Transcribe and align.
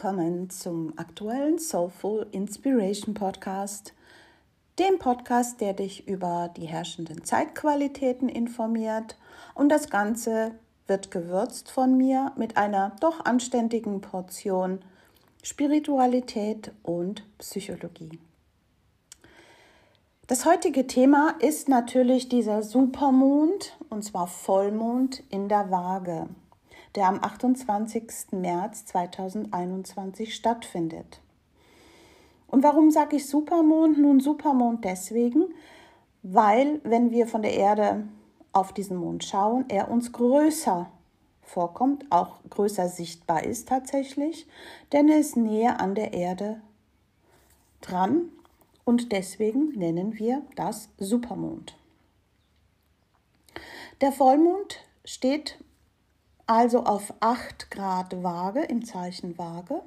willkommen 0.00 0.48
zum 0.48 0.92
aktuellen 0.96 1.58
Soulful 1.58 2.28
Inspiration 2.30 3.14
Podcast, 3.14 3.94
dem 4.78 5.00
Podcast, 5.00 5.60
der 5.60 5.72
dich 5.72 6.06
über 6.06 6.54
die 6.56 6.66
herrschenden 6.66 7.24
Zeitqualitäten 7.24 8.28
informiert. 8.28 9.16
Und 9.56 9.70
das 9.70 9.90
Ganze 9.90 10.52
wird 10.86 11.10
gewürzt 11.10 11.72
von 11.72 11.96
mir 11.96 12.30
mit 12.36 12.56
einer 12.56 12.94
doch 13.00 13.24
anständigen 13.24 14.00
Portion 14.00 14.78
Spiritualität 15.42 16.70
und 16.84 17.24
Psychologie. 17.38 18.20
Das 20.28 20.44
heutige 20.44 20.86
Thema 20.86 21.34
ist 21.40 21.68
natürlich 21.68 22.28
dieser 22.28 22.62
Supermond, 22.62 23.76
und 23.90 24.04
zwar 24.04 24.28
Vollmond 24.28 25.24
in 25.28 25.48
der 25.48 25.72
Waage 25.72 26.28
der 26.94 27.08
am 27.08 27.22
28. 27.22 28.32
März 28.32 28.86
2021 28.86 30.34
stattfindet. 30.34 31.20
Und 32.46 32.62
warum 32.62 32.90
sage 32.90 33.16
ich 33.16 33.28
Supermond? 33.28 33.98
Nun 33.98 34.20
Supermond 34.20 34.84
deswegen, 34.84 35.44
weil 36.22 36.80
wenn 36.84 37.10
wir 37.10 37.26
von 37.26 37.42
der 37.42 37.54
Erde 37.54 38.04
auf 38.52 38.72
diesen 38.72 38.96
Mond 38.96 39.24
schauen, 39.24 39.66
er 39.68 39.90
uns 39.90 40.12
größer 40.12 40.90
vorkommt, 41.42 42.06
auch 42.10 42.36
größer 42.50 42.88
sichtbar 42.88 43.44
ist 43.44 43.68
tatsächlich, 43.68 44.46
denn 44.92 45.08
er 45.08 45.18
ist 45.18 45.36
näher 45.36 45.80
an 45.80 45.94
der 45.94 46.12
Erde 46.12 46.60
dran 47.80 48.30
und 48.84 49.12
deswegen 49.12 49.70
nennen 49.78 50.18
wir 50.18 50.42
das 50.56 50.88
Supermond. 50.98 51.76
Der 54.00 54.12
Vollmond 54.12 54.78
steht 55.04 55.58
also 56.48 56.82
auf 56.84 57.14
8 57.20 57.70
Grad 57.70 58.22
Waage 58.24 58.62
im 58.62 58.84
Zeichen 58.84 59.38
Waage. 59.38 59.82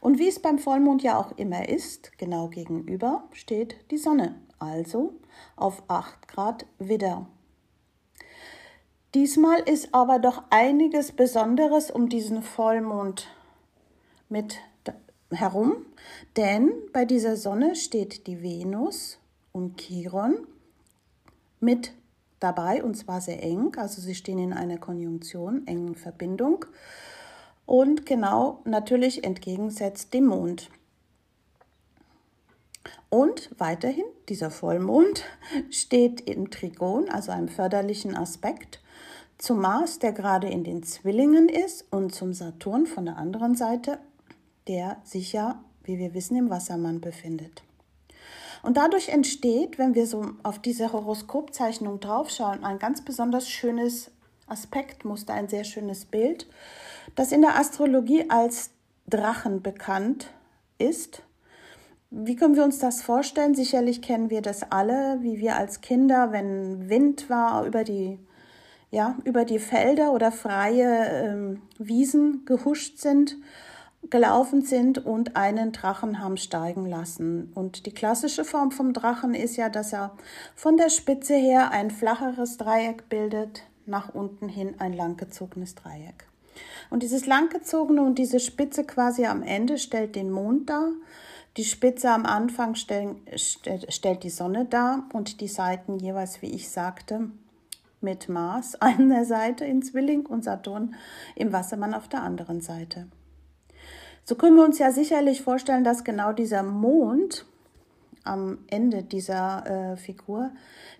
Und 0.00 0.18
wie 0.18 0.28
es 0.28 0.40
beim 0.40 0.58
Vollmond 0.58 1.02
ja 1.02 1.18
auch 1.18 1.32
immer 1.36 1.68
ist, 1.68 2.16
genau 2.18 2.48
gegenüber 2.48 3.24
steht 3.32 3.76
die 3.90 3.98
Sonne, 3.98 4.36
also 4.58 5.14
auf 5.56 5.82
8 5.88 6.28
Grad 6.28 6.66
Widder. 6.78 7.26
Diesmal 9.14 9.60
ist 9.60 9.94
aber 9.94 10.18
doch 10.18 10.44
einiges 10.50 11.12
Besonderes 11.12 11.90
um 11.90 12.08
diesen 12.08 12.42
Vollmond 12.42 13.28
mit 14.28 14.58
herum, 15.30 15.86
denn 16.36 16.72
bei 16.92 17.04
dieser 17.04 17.36
Sonne 17.36 17.74
steht 17.74 18.26
die 18.26 18.42
Venus 18.42 19.18
und 19.52 19.80
Chiron 19.80 20.46
mit 21.58 21.92
dabei 22.40 22.82
und 22.82 22.96
zwar 22.96 23.20
sehr 23.20 23.42
eng. 23.42 23.72
Also 23.76 24.00
sie 24.00 24.14
stehen 24.14 24.38
in 24.38 24.52
einer 24.52 24.78
Konjunktion, 24.78 25.66
engen 25.66 25.94
Verbindung. 25.94 26.64
Und 27.66 28.06
genau 28.06 28.60
natürlich 28.64 29.24
entgegensetzt 29.24 30.14
dem 30.14 30.26
Mond. 30.26 30.70
Und 33.10 33.50
weiterhin, 33.58 34.04
dieser 34.28 34.50
Vollmond 34.50 35.24
steht 35.70 36.20
im 36.22 36.50
Trigon, 36.50 37.08
also 37.08 37.32
einem 37.32 37.48
förderlichen 37.48 38.16
Aspekt, 38.16 38.80
zum 39.38 39.60
Mars, 39.60 39.98
der 39.98 40.12
gerade 40.12 40.48
in 40.48 40.64
den 40.64 40.82
Zwillingen 40.82 41.48
ist, 41.48 41.84
und 41.90 42.14
zum 42.14 42.32
Saturn 42.32 42.86
von 42.86 43.04
der 43.04 43.18
anderen 43.18 43.54
Seite, 43.54 43.98
der 44.66 44.96
sich 45.04 45.32
ja, 45.32 45.62
wie 45.84 45.98
wir 45.98 46.14
wissen, 46.14 46.36
im 46.36 46.50
Wassermann 46.50 47.00
befindet. 47.00 47.62
Und 48.66 48.76
dadurch 48.76 49.10
entsteht, 49.10 49.78
wenn 49.78 49.94
wir 49.94 50.08
so 50.08 50.26
auf 50.42 50.58
diese 50.58 50.92
Horoskopzeichnung 50.92 52.00
draufschauen, 52.00 52.64
ein 52.64 52.80
ganz 52.80 53.00
besonders 53.00 53.48
schönes 53.48 54.10
Aspektmuster, 54.48 55.34
ein 55.34 55.48
sehr 55.48 55.62
schönes 55.62 56.04
Bild, 56.04 56.48
das 57.14 57.30
in 57.30 57.42
der 57.42 57.60
Astrologie 57.60 58.28
als 58.28 58.70
Drachen 59.06 59.62
bekannt 59.62 60.30
ist. 60.78 61.22
Wie 62.10 62.34
können 62.34 62.56
wir 62.56 62.64
uns 62.64 62.80
das 62.80 63.02
vorstellen? 63.02 63.54
Sicherlich 63.54 64.02
kennen 64.02 64.30
wir 64.30 64.42
das 64.42 64.64
alle, 64.72 65.18
wie 65.20 65.38
wir 65.38 65.54
als 65.54 65.80
Kinder, 65.80 66.32
wenn 66.32 66.88
Wind 66.88 67.30
war, 67.30 67.66
über 67.66 67.84
die, 67.84 68.18
ja, 68.90 69.16
über 69.22 69.44
die 69.44 69.60
Felder 69.60 70.10
oder 70.10 70.32
freie 70.32 71.06
ähm, 71.24 71.62
Wiesen 71.78 72.44
gehuscht 72.46 72.98
sind 72.98 73.36
gelaufen 74.10 74.62
sind 74.62 75.04
und 75.04 75.36
einen 75.36 75.72
Drachen 75.72 76.20
haben 76.20 76.36
steigen 76.36 76.86
lassen. 76.86 77.50
Und 77.54 77.86
die 77.86 77.92
klassische 77.92 78.44
Form 78.44 78.70
vom 78.70 78.92
Drachen 78.92 79.34
ist 79.34 79.56
ja, 79.56 79.68
dass 79.68 79.92
er 79.92 80.12
von 80.54 80.76
der 80.76 80.90
Spitze 80.90 81.34
her 81.34 81.70
ein 81.70 81.90
flacheres 81.90 82.56
Dreieck 82.56 83.08
bildet, 83.08 83.62
nach 83.86 84.14
unten 84.14 84.48
hin 84.48 84.74
ein 84.78 84.92
langgezogenes 84.92 85.74
Dreieck. 85.74 86.26
Und 86.90 87.02
dieses 87.02 87.26
langgezogene 87.26 88.02
und 88.02 88.18
diese 88.18 88.40
Spitze 88.40 88.84
quasi 88.84 89.26
am 89.26 89.42
Ende 89.42 89.78
stellt 89.78 90.16
den 90.16 90.30
Mond 90.30 90.70
dar. 90.70 90.88
Die 91.56 91.64
Spitze 91.64 92.10
am 92.10 92.26
Anfang 92.26 92.74
stellen, 92.74 93.22
stellt 93.34 94.22
die 94.22 94.30
Sonne 94.30 94.66
dar 94.66 95.08
und 95.12 95.40
die 95.40 95.48
Seiten 95.48 95.98
jeweils, 95.98 96.42
wie 96.42 96.50
ich 96.50 96.70
sagte, 96.70 97.30
mit 98.00 98.28
Mars 98.28 98.74
an 98.80 99.08
der 99.08 99.24
Seite 99.24 99.64
in 99.64 99.82
Zwilling 99.82 100.26
und 100.26 100.44
Saturn 100.44 100.94
im 101.34 101.52
Wassermann 101.52 101.94
auf 101.94 102.08
der 102.08 102.22
anderen 102.22 102.60
Seite. 102.60 103.06
So 104.28 104.34
können 104.34 104.56
wir 104.56 104.64
uns 104.64 104.80
ja 104.80 104.90
sicherlich 104.90 105.42
vorstellen, 105.42 105.84
dass 105.84 106.02
genau 106.02 106.32
dieser 106.32 106.64
Mond 106.64 107.46
am 108.24 108.58
Ende 108.66 109.04
dieser 109.04 109.92
äh, 109.92 109.96
Figur 109.96 110.50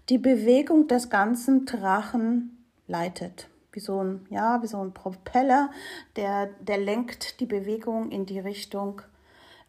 die 0.09 0.19
Bewegung 0.19 0.87
des 0.87 1.11
ganzen 1.11 1.67
Drachen 1.67 2.65
leitet. 2.87 3.49
Wie 3.73 3.81
so 3.81 4.01
ein, 4.01 4.27
ja, 4.31 4.63
wie 4.63 4.69
so 4.69 4.81
ein 4.81 4.93
Propeller, 4.93 5.71
der, 6.15 6.51
der 6.61 6.79
lenkt 6.79 7.41
die 7.41 7.47
Bewegung 7.47 8.13
in 8.13 8.27
die 8.27 8.39
Richtung, 8.39 9.03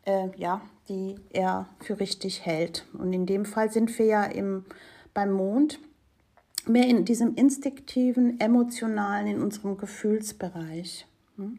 äh, 0.05 0.29
ja, 0.37 0.61
die 0.87 1.15
er 1.31 1.67
für 1.79 1.99
richtig 1.99 2.45
hält. 2.45 2.85
Und 2.93 3.11
in 3.11 3.25
dem 3.25 3.43
Fall 3.43 3.71
sind 3.71 3.97
wir 3.97 4.05
ja 4.05 4.23
im, 4.23 4.65
beim 5.15 5.31
Mond 5.31 5.79
mehr 6.67 6.85
in 6.85 7.05
diesem 7.05 7.33
instinktiven, 7.33 8.39
emotionalen, 8.39 9.25
in 9.25 9.41
unserem 9.41 9.77
Gefühlsbereich. 9.77 11.07
Hm? 11.37 11.57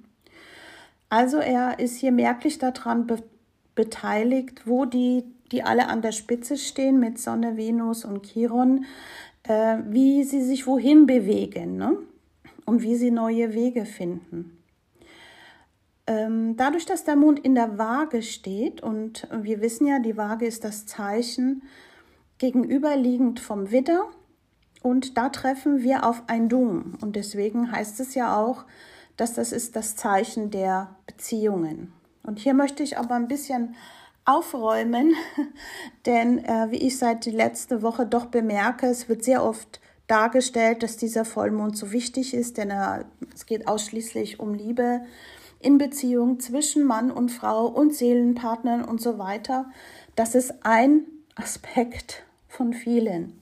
Also 1.08 1.38
er 1.38 1.78
ist 1.78 1.96
hier 1.96 2.12
merklich 2.12 2.58
daran 2.58 3.06
be 3.06 3.22
beteiligt, 3.74 4.66
wo 4.66 4.86
die, 4.86 5.22
die 5.52 5.62
alle 5.62 5.86
an 5.86 6.02
der 6.02 6.10
Spitze 6.10 6.56
stehen 6.56 6.98
mit 6.98 7.20
Sonne, 7.20 7.56
Venus 7.56 8.04
und 8.04 8.26
Chiron, 8.26 8.86
äh, 9.44 9.78
wie 9.86 10.24
sie 10.24 10.42
sich 10.42 10.66
wohin 10.66 11.06
bewegen 11.06 11.76
ne? 11.76 11.96
und 12.66 12.82
wie 12.82 12.96
sie 12.96 13.12
neue 13.12 13.54
Wege 13.54 13.84
finden. 13.84 14.58
Ähm, 16.08 16.56
dadurch, 16.56 16.86
dass 16.86 17.04
der 17.04 17.14
Mond 17.14 17.38
in 17.38 17.54
der 17.54 17.78
Waage 17.78 18.22
steht 18.22 18.82
und 18.82 19.28
wir 19.30 19.60
wissen 19.60 19.86
ja, 19.86 20.00
die 20.00 20.16
Waage 20.16 20.46
ist 20.46 20.64
das 20.64 20.86
Zeichen 20.86 21.62
gegenüberliegend 22.38 23.38
vom 23.38 23.70
Widder 23.70 24.06
und 24.82 25.16
da 25.16 25.28
treffen 25.28 25.82
wir 25.82 26.04
auf 26.04 26.24
ein 26.26 26.48
Dung 26.48 26.94
und 27.00 27.14
deswegen 27.14 27.70
heißt 27.70 28.00
es 28.00 28.14
ja 28.14 28.36
auch, 28.36 28.64
dass 29.18 29.34
das 29.34 29.52
ist 29.52 29.76
das 29.76 29.96
Zeichen 29.96 30.50
der 30.50 30.96
Beziehungen. 31.06 31.92
Und 32.22 32.38
hier 32.38 32.54
möchte 32.54 32.82
ich 32.82 32.96
aber 32.96 33.14
ein 33.14 33.28
bisschen 33.28 33.76
aufräumen, 34.24 35.14
denn 36.06 36.44
äh, 36.44 36.70
wie 36.70 36.86
ich 36.86 36.98
seit 36.98 37.26
die 37.26 37.30
letzte 37.30 37.82
Woche 37.82 38.06
doch 38.06 38.26
bemerke, 38.26 38.86
es 38.86 39.08
wird 39.08 39.24
sehr 39.24 39.44
oft 39.44 39.80
dargestellt, 40.06 40.82
dass 40.82 40.96
dieser 40.96 41.24
Vollmond 41.24 41.76
so 41.76 41.92
wichtig 41.92 42.32
ist, 42.32 42.56
denn 42.56 42.70
er, 42.70 43.04
es 43.34 43.46
geht 43.46 43.68
ausschließlich 43.68 44.40
um 44.40 44.54
Liebe 44.54 45.02
in 45.60 45.78
Beziehung 45.78 46.40
zwischen 46.40 46.84
Mann 46.84 47.10
und 47.10 47.30
Frau 47.30 47.66
und 47.66 47.94
Seelenpartnern 47.94 48.84
und 48.84 49.00
so 49.00 49.18
weiter. 49.18 49.66
Das 50.14 50.34
ist 50.34 50.64
ein 50.64 51.02
Aspekt 51.34 52.24
von 52.48 52.72
vielen. 52.72 53.37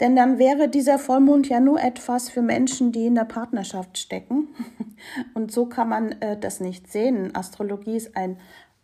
Denn 0.00 0.16
dann 0.16 0.38
wäre 0.38 0.68
dieser 0.68 0.98
Vollmond 0.98 1.48
ja 1.48 1.60
nur 1.60 1.80
etwas 1.80 2.30
für 2.30 2.40
Menschen, 2.40 2.90
die 2.90 3.06
in 3.06 3.14
der 3.14 3.26
Partnerschaft 3.26 3.98
stecken. 3.98 4.48
Und 5.34 5.52
so 5.52 5.66
kann 5.66 5.90
man 5.90 6.12
äh, 6.22 6.38
das 6.38 6.60
nicht 6.60 6.90
sehen. 6.90 7.34
Astrologie 7.34 7.96
ist 7.96 8.16
ein 8.16 8.38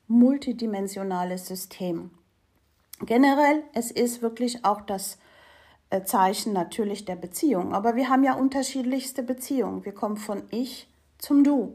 multidimensionales 0.09 1.47
System. 1.47 2.11
Generell, 3.01 3.63
es 3.75 3.91
ist 3.91 4.23
wirklich 4.23 4.65
auch 4.65 4.83
das 4.83 5.19
äh, 5.91 6.03
Zeichen 6.03 6.53
natürlich 6.53 7.07
der 7.07 7.17
Beziehung. 7.17 7.75
Aber 7.75 7.97
wir 7.97 8.09
haben 8.09 8.25
ja 8.25 8.35
unterschiedlichste 8.35 9.23
Beziehungen. 9.23 9.85
Wir 9.85 9.93
kommen 9.93 10.17
von 10.19 10.43
Ich 10.51 10.89
zum 11.19 11.45
Du. 11.45 11.75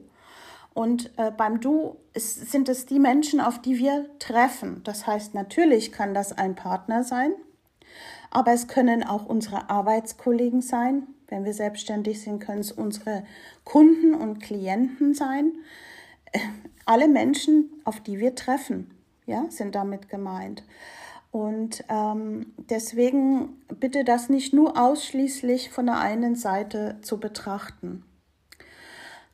Und 0.74 1.12
äh, 1.18 1.32
beim 1.32 1.60
Du 1.60 1.98
ist, 2.14 2.52
sind 2.52 2.70
es 2.70 2.86
die 2.86 3.00
Menschen, 3.00 3.42
auf 3.42 3.60
die 3.60 3.78
wir 3.78 4.06
treffen. 4.20 4.82
Das 4.84 5.08
heißt, 5.08 5.34
natürlich 5.34 5.92
kann 5.92 6.14
das 6.14 6.32
ein 6.32 6.56
Partner 6.56 7.04
sein, 7.04 7.34
aber 8.32 8.54
es 8.54 8.68
können 8.68 9.04
auch 9.04 9.26
unsere 9.26 9.70
Arbeitskollegen 9.70 10.62
sein. 10.62 11.04
Wenn 11.28 11.46
wir 11.46 11.54
selbstständig 11.54 12.22
sind, 12.22 12.40
können 12.40 12.62
es 12.62 12.72
unsere 12.72 13.24
Kunden 13.64 14.16
und 14.16 14.40
Klienten 14.40 15.14
sein. 15.14 15.52
Alle 16.86 17.08
Menschen, 17.08 17.70
auf 17.84 18.00
die 18.00 18.20
wir 18.20 18.36
treffen, 18.36 18.90
ja, 19.26 19.46
sind 19.50 19.76
damit 19.76 20.10
gemeint. 20.10 20.64
Und 21.32 21.86
ähm, 21.88 22.54
deswegen 22.70 23.62
bitte 23.80 24.04
das 24.04 24.30
nicht 24.30 24.54
nur 24.54 24.82
ausschließlich 24.82 25.70
von 25.70 25.86
der 25.86 26.00
einen 26.00 26.36
Seite 26.36 26.98
zu 27.02 27.20
betrachten. 27.20 28.04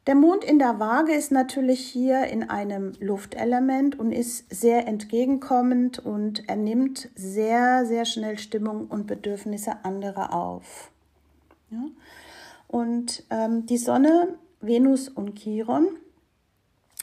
Der 0.08 0.16
Mond 0.16 0.46
in 0.46 0.58
der 0.58 0.80
Waage 0.80 1.14
ist 1.14 1.34
natürlich 1.34 1.82
hier 1.82 2.28
in 2.28 2.50
einem 2.50 2.94
Luftelement 3.02 4.00
und 4.00 4.14
ist 4.14 4.46
sehr 4.50 4.88
entgegenkommend 4.88 6.00
und 6.00 6.48
er 6.48 6.56
nimmt 6.56 7.10
sehr, 7.16 7.86
sehr 7.86 8.06
schnell 8.06 8.40
Stimmung 8.40 8.88
und 8.88 9.06
Bedürfnisse 9.06 9.84
anderer 9.84 10.34
auf. 10.34 10.92
Ja? 11.70 11.84
Und 12.70 13.24
ähm, 13.30 13.66
die 13.66 13.78
Sonne, 13.78 14.38
Venus 14.62 15.10
und 15.10 15.40
Chiron 15.40 15.90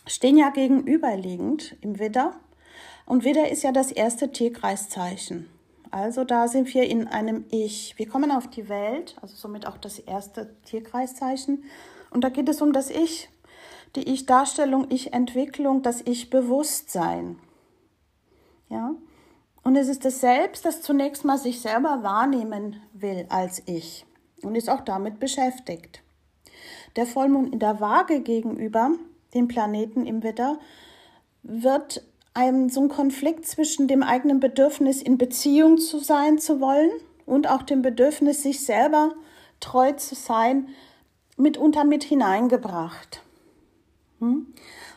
stehen 0.07 0.39
ja 0.39 0.49
gegenüberliegend 0.49 1.77
im 1.83 1.99
Widder. 1.99 2.35
Und 3.05 3.25
Widder 3.25 3.51
ist 3.51 3.63
ja 3.63 3.73
das 3.73 3.93
erste 3.93 4.33
Tierkreiszeichen. 4.33 5.51
Also 5.91 6.25
da 6.25 6.49
sind 6.49 6.73
wir 6.73 6.85
in 6.85 7.07
einem 7.07 7.45
Ich. 7.51 7.99
Wir 7.99 8.09
kommen 8.09 8.31
auf 8.31 8.49
die 8.49 8.71
Welt, 8.71 9.15
also 9.21 9.37
somit 9.37 9.67
auch 9.67 9.77
das 9.77 9.99
erste 9.99 10.55
Tierkreiszeichen. 10.65 11.65
Und 12.15 12.23
da 12.23 12.29
geht 12.29 12.49
es 12.49 12.63
um 12.63 12.73
das 12.73 12.91
Ich, 12.91 13.29
die 13.97 14.09
Ich-Darstellung, 14.09 14.87
Ich-Entwicklung, 14.89 15.83
das 15.83 16.01
Ich-Bewusstsein. 16.01 17.39
Ja? 18.71 18.95
Und 19.65 19.77
es 19.77 19.89
ist 19.89 20.05
das 20.05 20.21
Selbst, 20.21 20.65
das 20.65 20.81
zunächst 20.81 21.25
mal 21.25 21.39
sich 21.39 21.61
selber 21.61 22.05
wahrnehmen 22.05 22.81
will 22.93 23.27
als 23.31 23.63
Ich 23.67 24.07
und 24.43 24.55
ist 24.55 24.71
auch 24.71 24.83
damit 24.83 25.19
beschäftigt. 25.19 26.03
Der 26.95 27.07
Vollmond 27.07 27.53
in 27.53 27.59
der 27.59 27.81
Waage 27.81 28.21
gegenüber, 28.21 28.93
dem 29.35 29.49
Planeten 29.49 30.07
im 30.07 30.23
Widder, 30.23 30.61
wird 31.43 32.05
ein, 32.33 32.69
so 32.69 32.81
ein 32.81 32.89
Konflikt 32.89 33.47
zwischen 33.47 33.89
dem 33.89 34.05
eigenen 34.05 34.39
Bedürfnis, 34.39 35.03
in 35.03 35.19
Beziehung 35.19 35.79
zu 35.79 35.99
sein 35.99 36.39
zu 36.39 36.61
wollen 36.61 36.93
und 37.27 37.49
auch 37.49 37.63
dem 37.63 37.83
Bedürfnis, 37.83 38.43
sich 38.43 38.65
selber 38.65 39.15
treu 39.59 39.93
zu 39.93 40.15
sein, 40.15 40.69
mitunter 41.37 41.85
mit 41.85 42.05
hineingebracht. 42.05 43.23
Hm? 44.21 44.47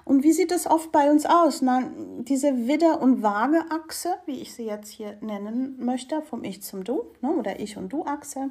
Und 0.06 0.24
wie 0.24 0.32
sieht 0.32 0.52
es 0.52 0.68
oft 0.68 0.92
bei 0.92 1.12
uns 1.12 1.26
aus? 1.26 1.62
Na, 1.62 1.84
diese 2.20 2.68
Widder- 2.68 3.02
und 3.02 3.24
Waage-Achse, 3.24 4.16
wie 4.26 4.40
ich 4.42 4.54
sie 4.54 4.64
jetzt 4.66 4.90
hier 4.90 5.18
nennen 5.22 5.84
möchte, 5.84 6.22
vom 6.22 6.44
Ich 6.44 6.64
zum 6.64 6.84
Du 6.84 7.04
ne, 7.22 7.32
oder 7.32 7.60
Ich- 7.60 7.78
und 7.78 7.90
Du-Achse. 7.92 8.50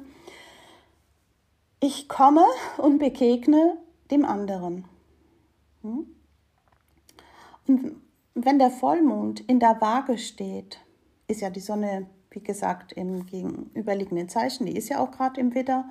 Ich 1.79 2.07
komme 2.07 2.45
und 2.77 2.99
begegne 2.99 3.77
dem 4.11 4.25
anderen. 4.25 4.85
Hm? 5.81 6.07
Und 7.67 8.01
wenn 8.35 8.59
der 8.59 8.69
Vollmond 8.69 9.39
in 9.41 9.59
der 9.59 9.81
Waage 9.81 10.17
steht, 10.17 10.79
ist 11.27 11.41
ja 11.41 11.49
die 11.49 11.59
Sonne, 11.59 12.07
wie 12.29 12.41
gesagt, 12.41 12.93
im 12.93 13.25
gegenüberliegenden 13.25 14.29
Zeichen, 14.29 14.65
die 14.65 14.77
ist 14.77 14.89
ja 14.89 14.99
auch 14.99 15.11
gerade 15.11 15.39
im 15.41 15.55
Widder, 15.55 15.89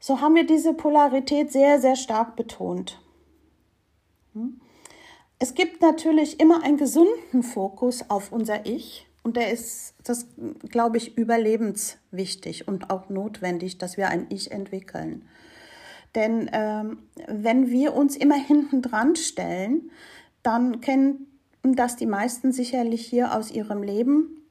so 0.00 0.20
haben 0.20 0.34
wir 0.34 0.46
diese 0.46 0.74
Polarität 0.74 1.50
sehr, 1.52 1.80
sehr 1.80 1.96
stark 1.96 2.36
betont. 2.36 3.00
Hm? 4.34 4.60
Es 5.38 5.54
gibt 5.54 5.82
natürlich 5.82 6.40
immer 6.40 6.62
einen 6.64 6.76
gesunden 6.76 7.42
Fokus 7.42 8.10
auf 8.10 8.32
unser 8.32 8.66
Ich 8.66 9.06
und 9.22 9.36
der 9.36 9.52
ist, 9.52 9.94
das 10.02 10.26
glaube 10.68 10.96
ich, 10.96 11.16
überlebenswichtig 11.16 12.66
und 12.66 12.90
auch 12.90 13.08
notwendig, 13.08 13.78
dass 13.78 13.96
wir 13.96 14.08
ein 14.08 14.26
Ich 14.30 14.50
entwickeln. 14.50 15.28
Denn 16.14 16.50
ähm, 16.52 16.98
wenn 17.28 17.70
wir 17.70 17.94
uns 17.94 18.16
immer 18.16 18.36
hinten 18.36 18.82
dran 18.82 19.14
stellen, 19.16 19.90
dann 20.42 20.80
kennen 20.80 21.26
das 21.62 21.96
die 21.96 22.06
meisten 22.06 22.52
sicherlich 22.52 23.06
hier 23.06 23.36
aus 23.36 23.50
ihrem 23.50 23.82
Leben, 23.82 24.42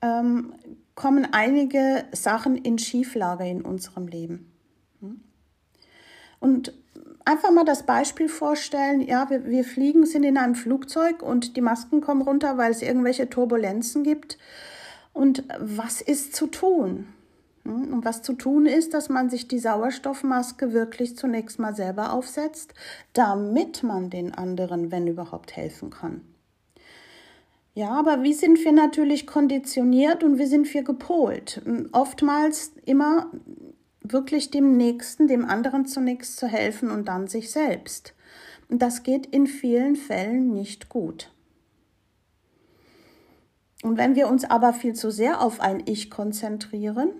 ähm, 0.00 0.54
kommen 0.94 1.26
einige 1.32 2.04
Sachen 2.12 2.56
in 2.56 2.78
Schieflage 2.78 3.48
in 3.48 3.62
unserem 3.62 4.06
Leben. 4.06 4.53
Und 6.40 6.72
einfach 7.24 7.50
mal 7.50 7.64
das 7.64 7.84
Beispiel 7.84 8.28
vorstellen, 8.28 9.00
ja, 9.00 9.28
wir, 9.30 9.46
wir 9.46 9.64
fliegen, 9.64 10.06
sind 10.06 10.24
in 10.24 10.36
einem 10.36 10.54
Flugzeug 10.54 11.22
und 11.22 11.56
die 11.56 11.60
Masken 11.60 12.00
kommen 12.00 12.22
runter, 12.22 12.58
weil 12.58 12.70
es 12.70 12.82
irgendwelche 12.82 13.28
Turbulenzen 13.28 14.02
gibt. 14.02 14.38
Und 15.12 15.44
was 15.58 16.00
ist 16.00 16.34
zu 16.34 16.46
tun? 16.48 17.06
Hm, 17.64 17.92
und 17.92 18.04
was 18.04 18.22
zu 18.22 18.34
tun 18.34 18.66
ist, 18.66 18.94
dass 18.94 19.08
man 19.08 19.30
sich 19.30 19.48
die 19.48 19.58
Sauerstoffmaske 19.58 20.72
wirklich 20.72 21.16
zunächst 21.16 21.58
mal 21.58 21.74
selber 21.74 22.12
aufsetzt, 22.12 22.74
damit 23.12 23.82
man 23.82 24.10
den 24.10 24.34
anderen, 24.34 24.90
wenn 24.90 25.06
überhaupt, 25.06 25.56
helfen 25.56 25.90
kann. 25.90 26.20
Ja, 27.76 27.90
aber 27.90 28.22
wie 28.22 28.34
sind 28.34 28.62
wir 28.64 28.70
natürlich 28.70 29.26
konditioniert 29.26 30.22
und 30.22 30.38
wie 30.38 30.46
sind 30.46 30.72
wir 30.72 30.84
gepolt? 30.84 31.60
Oftmals 31.90 32.72
immer 32.84 33.32
wirklich 34.04 34.50
dem 34.50 34.76
Nächsten, 34.76 35.26
dem 35.26 35.44
anderen 35.46 35.86
zunächst 35.86 36.36
zu 36.36 36.46
helfen 36.46 36.90
und 36.90 37.08
dann 37.08 37.26
sich 37.26 37.50
selbst. 37.50 38.14
Und 38.68 38.82
das 38.82 39.02
geht 39.02 39.26
in 39.26 39.46
vielen 39.46 39.96
Fällen 39.96 40.52
nicht 40.52 40.88
gut. 40.88 41.30
Und 43.82 43.98
wenn 43.98 44.14
wir 44.14 44.28
uns 44.28 44.44
aber 44.44 44.72
viel 44.72 44.94
zu 44.94 45.10
sehr 45.10 45.40
auf 45.40 45.60
ein 45.60 45.82
Ich 45.86 46.10
konzentrieren, 46.10 47.10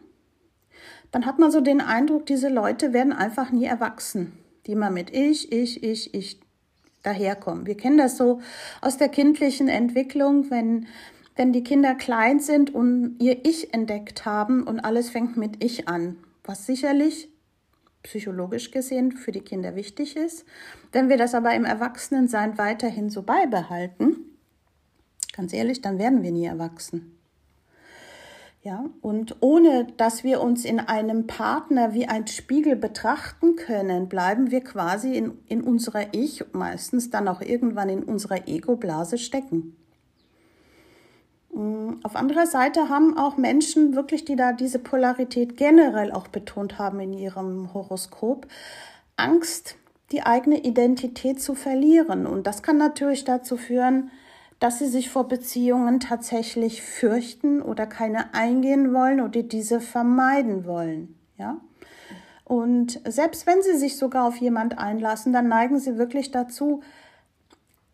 dann 1.11 1.27
hat 1.27 1.39
man 1.39 1.51
so 1.51 1.61
den 1.61 1.81
Eindruck, 1.81 2.27
diese 2.27 2.49
Leute 2.49 2.93
werden 2.93 3.13
einfach 3.13 3.51
nie 3.51 3.65
erwachsen, 3.65 4.33
die 4.67 4.73
immer 4.73 4.91
mit 4.91 5.11
Ich, 5.11 5.53
Ich, 5.53 5.83
Ich, 5.83 6.15
Ich 6.15 6.41
daherkommen. 7.03 7.67
Wir 7.67 7.77
kennen 7.77 7.99
das 7.99 8.17
so 8.17 8.41
aus 8.81 8.97
der 8.97 9.09
kindlichen 9.09 9.69
Entwicklung, 9.69 10.51
wenn, 10.51 10.87
wenn 11.37 11.53
die 11.53 11.63
Kinder 11.63 11.95
klein 11.95 12.41
sind 12.41 12.75
und 12.75 13.17
ihr 13.21 13.45
Ich 13.45 13.75
entdeckt 13.75 14.25
haben 14.25 14.63
und 14.63 14.81
alles 14.81 15.11
fängt 15.11 15.37
mit 15.37 15.63
Ich 15.63 15.87
an 15.87 16.17
was 16.45 16.67
sicherlich 16.67 17.29
psychologisch 18.03 18.71
gesehen 18.71 19.13
für 19.13 19.33
die 19.33 19.41
Kinder 19.41 19.75
wichtig 19.75 20.17
ist. 20.17 20.45
Wenn 20.93 21.09
wir 21.09 21.17
das 21.17 21.35
aber 21.35 21.55
im 21.55 21.65
Erwachsenensein 21.65 22.59
weiterhin 22.59 23.11
so 23.11 23.23
beibehalten, 23.23 24.17
ganz 25.35 25.53
ehrlich, 25.53 25.81
dann 25.81 25.99
werden 25.99 26.23
wir 26.23 26.31
nie 26.31 26.45
erwachsen. 26.45 27.19
Ja, 28.63 28.87
und 29.03 29.37
ohne 29.41 29.87
dass 29.99 30.25
wir 30.25 30.41
uns 30.41 30.65
in 30.65 30.81
einem 30.81 31.27
Partner 31.27 31.93
wie 31.93 32.07
ein 32.07 32.27
Spiegel 32.27 32.77
betrachten 32.77 33.57
können, 33.57 34.09
bleiben 34.09 34.51
wir 34.51 34.63
quasi 34.63 35.17
in, 35.17 35.39
in 35.49 35.61
unserer 35.61 36.15
Ich, 36.15 36.43
meistens 36.53 37.11
dann 37.11 37.29
auch 37.29 37.43
irgendwann 37.43 37.91
in 37.91 38.03
unserer 38.03 38.49
Ego-Blase 38.49 39.19
stecken. 39.19 39.77
Mm, 41.55 42.01
auf 42.03 42.17
anderer 42.17 42.47
Seite 42.47 42.89
haben 42.89 43.17
auch 43.17 43.37
Menschen 43.37 43.95
wirklich, 43.95 44.25
die 44.25 44.37
da 44.37 44.53
diese 44.53 44.81
Polarität 44.81 45.57
generell 45.57 46.13
auch 46.13 46.29
betont 46.29 46.79
haben 46.79 47.01
in 47.01 47.13
ihrem 47.13 47.73
Horoskop, 47.73 48.49
Angst, 49.17 49.77
die 50.11 50.23
eigene 50.23 50.65
Identität 50.65 51.41
zu 51.41 51.55
verlieren. 51.55 52.27
Und 52.27 52.47
das 52.47 52.63
kann 52.63 52.77
natürlich 52.77 53.25
dazu 53.25 53.57
führen, 53.57 54.11
dass 54.59 54.79
sie 54.79 54.89
sich 54.89 55.11
vor 55.11 55.29
Beziehungen 55.29 56.01
tatsächlich 56.01 56.83
fürchten 56.83 57.63
oder 57.63 57.87
keine 57.87 58.35
eingehen 58.35 58.93
wollen 58.93 59.21
oder 59.21 59.43
diese 59.43 59.81
vermeiden 59.81 60.67
wollen. 60.67 61.17
Ja? 61.39 61.61
Und 62.45 63.01
selbst 63.07 63.47
wenn 63.47 63.63
sie 63.63 63.77
sich 63.77 63.97
sogar 63.97 64.27
auf 64.27 64.37
jemand 64.37 64.79
einlassen, 64.79 65.33
dann 65.33 65.49
neigen 65.49 65.79
sie 65.79 65.99
wirklich 65.99 66.31
dazu, 66.31 66.83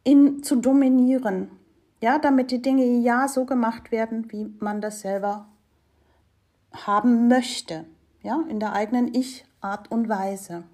ihn 0.05 0.43
zu 0.43 0.57
dominieren, 0.57 1.51
ja, 2.01 2.19
damit 2.19 2.51
die 2.51 2.63
Dinge 2.63 2.85
ja 2.85 3.29
so 3.29 3.45
gemacht 3.45 3.93
werden, 3.93 4.31
wie 4.33 4.53
man 4.59 4.81
das 4.81 5.01
selber 5.01 5.49
haben 6.73 7.29
möchte. 7.29 7.85
Ja, 8.23 8.45
in 8.49 8.61
der 8.61 8.73
eigenen 8.73 9.15
Ich-Art 9.15 9.91
und 9.91 10.09
Weise. 10.09 10.65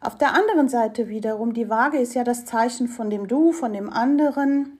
Auf 0.00 0.16
der 0.16 0.34
anderen 0.34 0.68
Seite 0.68 1.08
wiederum, 1.08 1.54
die 1.54 1.70
Waage 1.70 1.98
ist 1.98 2.14
ja 2.14 2.22
das 2.22 2.44
Zeichen 2.44 2.86
von 2.86 3.08
dem 3.10 3.28
Du, 3.28 3.52
von 3.52 3.72
dem 3.72 3.90
anderen 3.90 4.78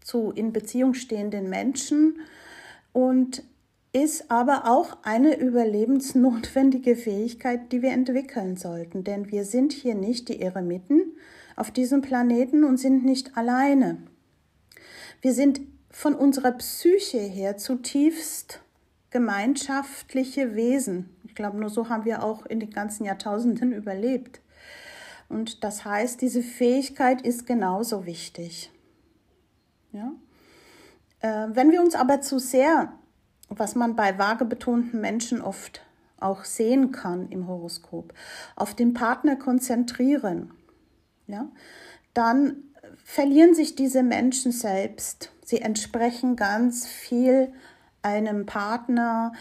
zu 0.00 0.30
in 0.30 0.52
Beziehung 0.52 0.94
stehenden 0.94 1.48
Menschen 1.50 2.20
und 2.92 3.42
ist 3.92 4.30
aber 4.30 4.70
auch 4.70 4.98
eine 5.02 5.38
überlebensnotwendige 5.38 6.94
Fähigkeit, 6.94 7.72
die 7.72 7.82
wir 7.82 7.90
entwickeln 7.90 8.56
sollten. 8.56 9.02
Denn 9.02 9.30
wir 9.30 9.44
sind 9.44 9.72
hier 9.72 9.94
nicht 9.94 10.28
die 10.28 10.40
Eremiten, 10.40 11.16
auf 11.60 11.70
diesem 11.70 12.00
Planeten 12.00 12.64
und 12.64 12.78
sind 12.78 13.04
nicht 13.04 13.36
alleine. 13.36 13.98
Wir 15.20 15.34
sind 15.34 15.60
von 15.90 16.14
unserer 16.14 16.52
Psyche 16.52 17.18
her 17.18 17.58
zutiefst 17.58 18.62
gemeinschaftliche 19.10 20.54
Wesen. 20.54 21.10
Ich 21.24 21.34
glaube, 21.34 21.58
nur 21.58 21.68
so 21.68 21.90
haben 21.90 22.06
wir 22.06 22.22
auch 22.22 22.46
in 22.46 22.60
den 22.60 22.70
ganzen 22.70 23.04
Jahrtausenden 23.04 23.72
überlebt. 23.72 24.40
Und 25.28 25.62
das 25.62 25.84
heißt, 25.84 26.22
diese 26.22 26.42
Fähigkeit 26.42 27.20
ist 27.20 27.46
genauso 27.46 28.06
wichtig. 28.06 28.70
Ja? 29.92 30.12
Äh, 31.20 31.48
wenn 31.54 31.72
wir 31.72 31.82
uns 31.82 31.94
aber 31.94 32.22
zu 32.22 32.38
sehr, 32.38 32.94
was 33.50 33.74
man 33.74 33.96
bei 33.96 34.18
vage 34.18 34.46
betonten 34.46 35.02
Menschen 35.02 35.42
oft 35.42 35.82
auch 36.20 36.44
sehen 36.44 36.90
kann 36.90 37.28
im 37.28 37.48
Horoskop, 37.48 38.14
auf 38.56 38.74
den 38.74 38.94
Partner 38.94 39.36
konzentrieren, 39.36 40.52
ja, 41.32 41.48
dann 42.14 42.64
verlieren 43.04 43.54
sich 43.54 43.74
diese 43.74 44.02
Menschen 44.02 44.52
selbst. 44.52 45.32
Sie 45.44 45.60
entsprechen 45.60 46.36
ganz 46.36 46.86
viel 46.86 47.52
einem 48.02 48.46
Partner, 48.46 49.32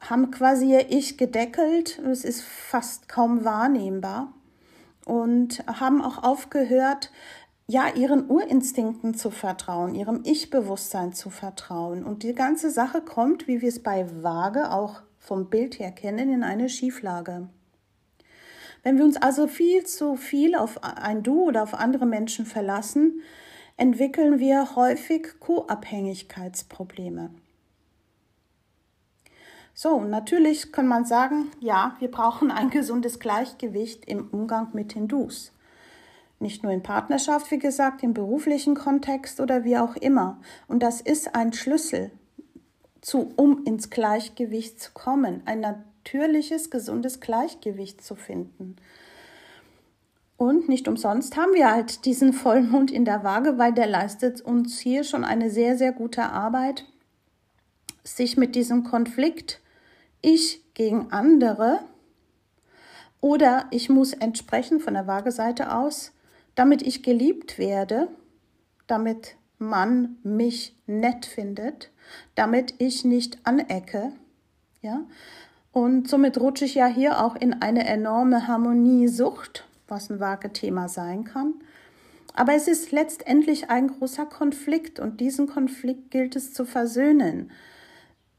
haben 0.00 0.30
quasi 0.30 0.72
ihr 0.72 0.90
Ich 0.90 1.16
gedeckelt. 1.16 1.98
Es 1.98 2.24
ist 2.24 2.42
fast 2.42 3.08
kaum 3.08 3.44
wahrnehmbar. 3.44 4.32
Und 5.04 5.64
haben 5.66 6.02
auch 6.02 6.22
aufgehört, 6.22 7.10
ja, 7.66 7.88
ihren 7.94 8.28
Urinstinkten 8.30 9.14
zu 9.14 9.30
vertrauen, 9.30 9.94
ihrem 9.94 10.20
Ich-Bewusstsein 10.24 11.12
zu 11.14 11.30
vertrauen. 11.30 12.04
Und 12.04 12.22
die 12.22 12.34
ganze 12.34 12.70
Sache 12.70 13.00
kommt, 13.00 13.48
wie 13.48 13.62
wir 13.62 13.68
es 13.68 13.82
bei 13.82 14.06
Waage 14.22 14.70
auch 14.70 15.02
vom 15.18 15.48
Bild 15.48 15.78
her 15.78 15.92
kennen, 15.92 16.30
in 16.30 16.42
eine 16.42 16.68
Schieflage. 16.68 17.48
Wenn 18.84 18.98
wir 18.98 19.04
uns 19.04 19.16
also 19.16 19.48
viel 19.48 19.84
zu 19.84 20.14
viel 20.14 20.54
auf 20.54 20.84
ein 20.84 21.22
Du 21.22 21.48
oder 21.48 21.62
auf 21.62 21.74
andere 21.74 22.06
Menschen 22.06 22.44
verlassen, 22.44 23.22
entwickeln 23.78 24.38
wir 24.38 24.76
häufig 24.76 25.40
Co-Abhängigkeitsprobleme. 25.40 27.30
So, 29.72 30.00
natürlich 30.02 30.70
kann 30.70 30.86
man 30.86 31.04
sagen, 31.06 31.50
ja, 31.58 31.96
wir 31.98 32.10
brauchen 32.10 32.52
ein 32.52 32.70
gesundes 32.70 33.18
Gleichgewicht 33.18 34.04
im 34.04 34.28
Umgang 34.28 34.68
mit 34.74 34.94
den 34.94 35.08
Dus. 35.08 35.52
Nicht 36.38 36.62
nur 36.62 36.70
in 36.70 36.82
Partnerschaft, 36.82 37.50
wie 37.50 37.58
gesagt, 37.58 38.02
im 38.02 38.12
beruflichen 38.12 38.74
Kontext 38.74 39.40
oder 39.40 39.64
wie 39.64 39.78
auch 39.78 39.96
immer. 39.96 40.40
Und 40.68 40.82
das 40.82 41.00
ist 41.00 41.34
ein 41.34 41.54
Schlüssel, 41.54 42.10
zu, 43.00 43.32
um 43.36 43.64
ins 43.64 43.88
Gleichgewicht 43.88 44.80
zu 44.80 44.92
kommen, 44.92 45.42
ein 45.46 45.84
natürliches, 46.04 46.70
gesundes 46.70 47.20
Gleichgewicht 47.20 48.02
zu 48.02 48.14
finden. 48.14 48.76
Und 50.36 50.68
nicht 50.68 50.86
umsonst 50.86 51.36
haben 51.36 51.54
wir 51.54 51.70
halt 51.70 52.04
diesen 52.04 52.32
Vollmond 52.32 52.90
in 52.90 53.04
der 53.06 53.24
Waage, 53.24 53.56
weil 53.56 53.72
der 53.72 53.86
leistet 53.86 54.42
uns 54.42 54.78
hier 54.78 55.04
schon 55.04 55.24
eine 55.24 55.48
sehr, 55.48 55.78
sehr 55.78 55.92
gute 55.92 56.24
Arbeit, 56.24 56.84
sich 58.02 58.36
mit 58.36 58.54
diesem 58.54 58.84
Konflikt 58.84 59.60
ich 60.20 60.60
gegen 60.74 61.10
andere 61.10 61.80
oder 63.20 63.66
ich 63.70 63.88
muss 63.88 64.12
entsprechen 64.12 64.80
von 64.80 64.94
der 64.94 65.06
Waageseite 65.06 65.74
aus, 65.74 66.12
damit 66.54 66.82
ich 66.82 67.02
geliebt 67.02 67.58
werde, 67.58 68.08
damit 68.86 69.36
man 69.58 70.16
mich 70.22 70.76
nett 70.86 71.24
findet, 71.24 71.90
damit 72.34 72.74
ich 72.78 73.04
nicht 73.04 73.38
anecke, 73.44 74.12
ja. 74.82 75.04
Und 75.74 76.08
somit 76.08 76.38
rutsche 76.38 76.66
ich 76.66 76.76
ja 76.76 76.86
hier 76.86 77.20
auch 77.20 77.34
in 77.34 77.52
eine 77.60 77.84
enorme 77.84 78.46
Harmoniesucht, 78.46 79.66
was 79.88 80.08
ein 80.08 80.20
Waage-Thema 80.20 80.88
sein 80.88 81.24
kann. 81.24 81.54
Aber 82.32 82.54
es 82.54 82.68
ist 82.68 82.92
letztendlich 82.92 83.70
ein 83.70 83.88
großer 83.88 84.24
Konflikt 84.24 85.00
und 85.00 85.20
diesen 85.20 85.48
Konflikt 85.48 86.12
gilt 86.12 86.36
es 86.36 86.52
zu 86.52 86.64
versöhnen. 86.64 87.50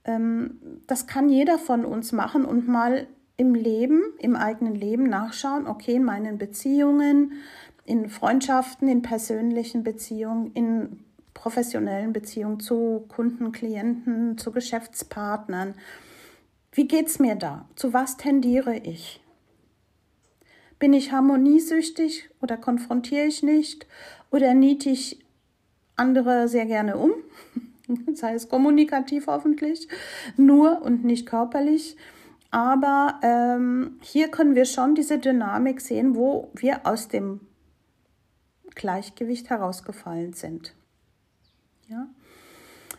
Ähm, 0.06 0.62
das 0.88 1.08
kann 1.08 1.27
jeder 1.27 1.60
von 1.60 1.84
uns 1.84 2.13
machen 2.13 2.46
und 2.46 2.70
mal 2.70 3.06
im 3.36 3.54
Leben, 3.54 4.01
im 4.18 4.38
eigenen 4.38 4.74
Leben 4.74 5.04
nachschauen, 5.04 5.68
okay, 5.68 5.96
in 5.96 6.06
meinen 6.06 6.38
Beziehungen, 6.38 7.34
in 7.84 8.08
Freundschaften, 8.08 8.88
in 8.88 9.01
persönlichen 9.01 9.84
Beziehungen, 9.84 10.54
in 10.54 11.04
professionellen 11.34 12.13
Beziehungen 12.13 12.62
zu 12.62 13.04
Kunden, 13.10 13.51
Klienten, 13.51 14.38
zu 14.38 14.54
Geschäftspartnern. 14.54 15.74
Wie 16.75 16.89
geht's 16.89 17.20
mir 17.20 17.36
da? 17.36 17.70
Zu 17.75 17.94
was 17.94 18.17
tendiere 18.17 18.75
ich? 18.75 19.22
Bin 20.77 20.91
ich 20.91 21.13
harmoniesüchtig 21.13 22.29
oder 22.41 22.58
konfrontiere 22.58 23.24
ich 23.24 23.44
nicht 23.44 23.88
oder 24.29 24.53
niete 24.53 24.89
ich 24.89 25.25
andere 25.96 26.50
sehr 26.50 26.65
gerne 26.65 26.98
um? 26.98 27.13
sei 28.13 28.34
es 28.34 28.50
kommunikativ 28.50 29.27
hoffentlich, 29.27 29.88
nur 30.36 30.82
und 30.82 31.05
nicht 31.05 31.25
körperlich. 31.25 31.96
Aber 32.51 33.22
ähm, 33.22 33.98
hier 34.01 34.27
können 34.27 34.55
wir 34.55 34.65
schon 34.65 34.96
diese 34.96 35.17
Dynamik 35.17 35.79
sehen, 35.79 36.13
wo 36.13 36.51
wir 36.55 36.86
aus 36.86 37.08
dem 37.08 37.39
Gleichgewicht 38.75 39.50
herausgefallen 39.50 40.34
sind. 40.34 40.75
Ja? 41.88 42.10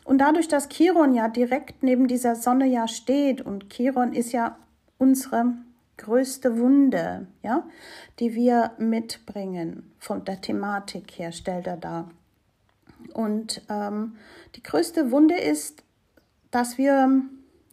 Und 0.06 0.18
dadurch, 0.18 0.46
dass 0.46 0.68
Chiron 0.68 1.14
ja 1.14 1.26
direkt 1.26 1.82
neben 1.82 2.06
dieser 2.06 2.36
Sonne 2.36 2.66
ja 2.66 2.86
steht 2.86 3.42
und 3.42 3.70
Chiron 3.70 4.12
ist 4.12 4.30
ja 4.30 4.56
unsere 4.98 5.54
größte 5.96 6.60
Wunde, 6.60 7.26
ja, 7.42 7.64
die 8.20 8.36
wir 8.36 8.70
mitbringen 8.78 9.90
von 9.98 10.24
der 10.24 10.40
Thematik 10.40 11.18
her, 11.18 11.32
stellt 11.32 11.66
er 11.66 11.76
da. 11.76 12.08
Und 13.14 13.62
ähm, 13.68 14.16
die 14.54 14.62
größte 14.62 15.10
Wunde 15.10 15.34
ist, 15.34 15.82
dass 16.52 16.78
wir 16.78 17.22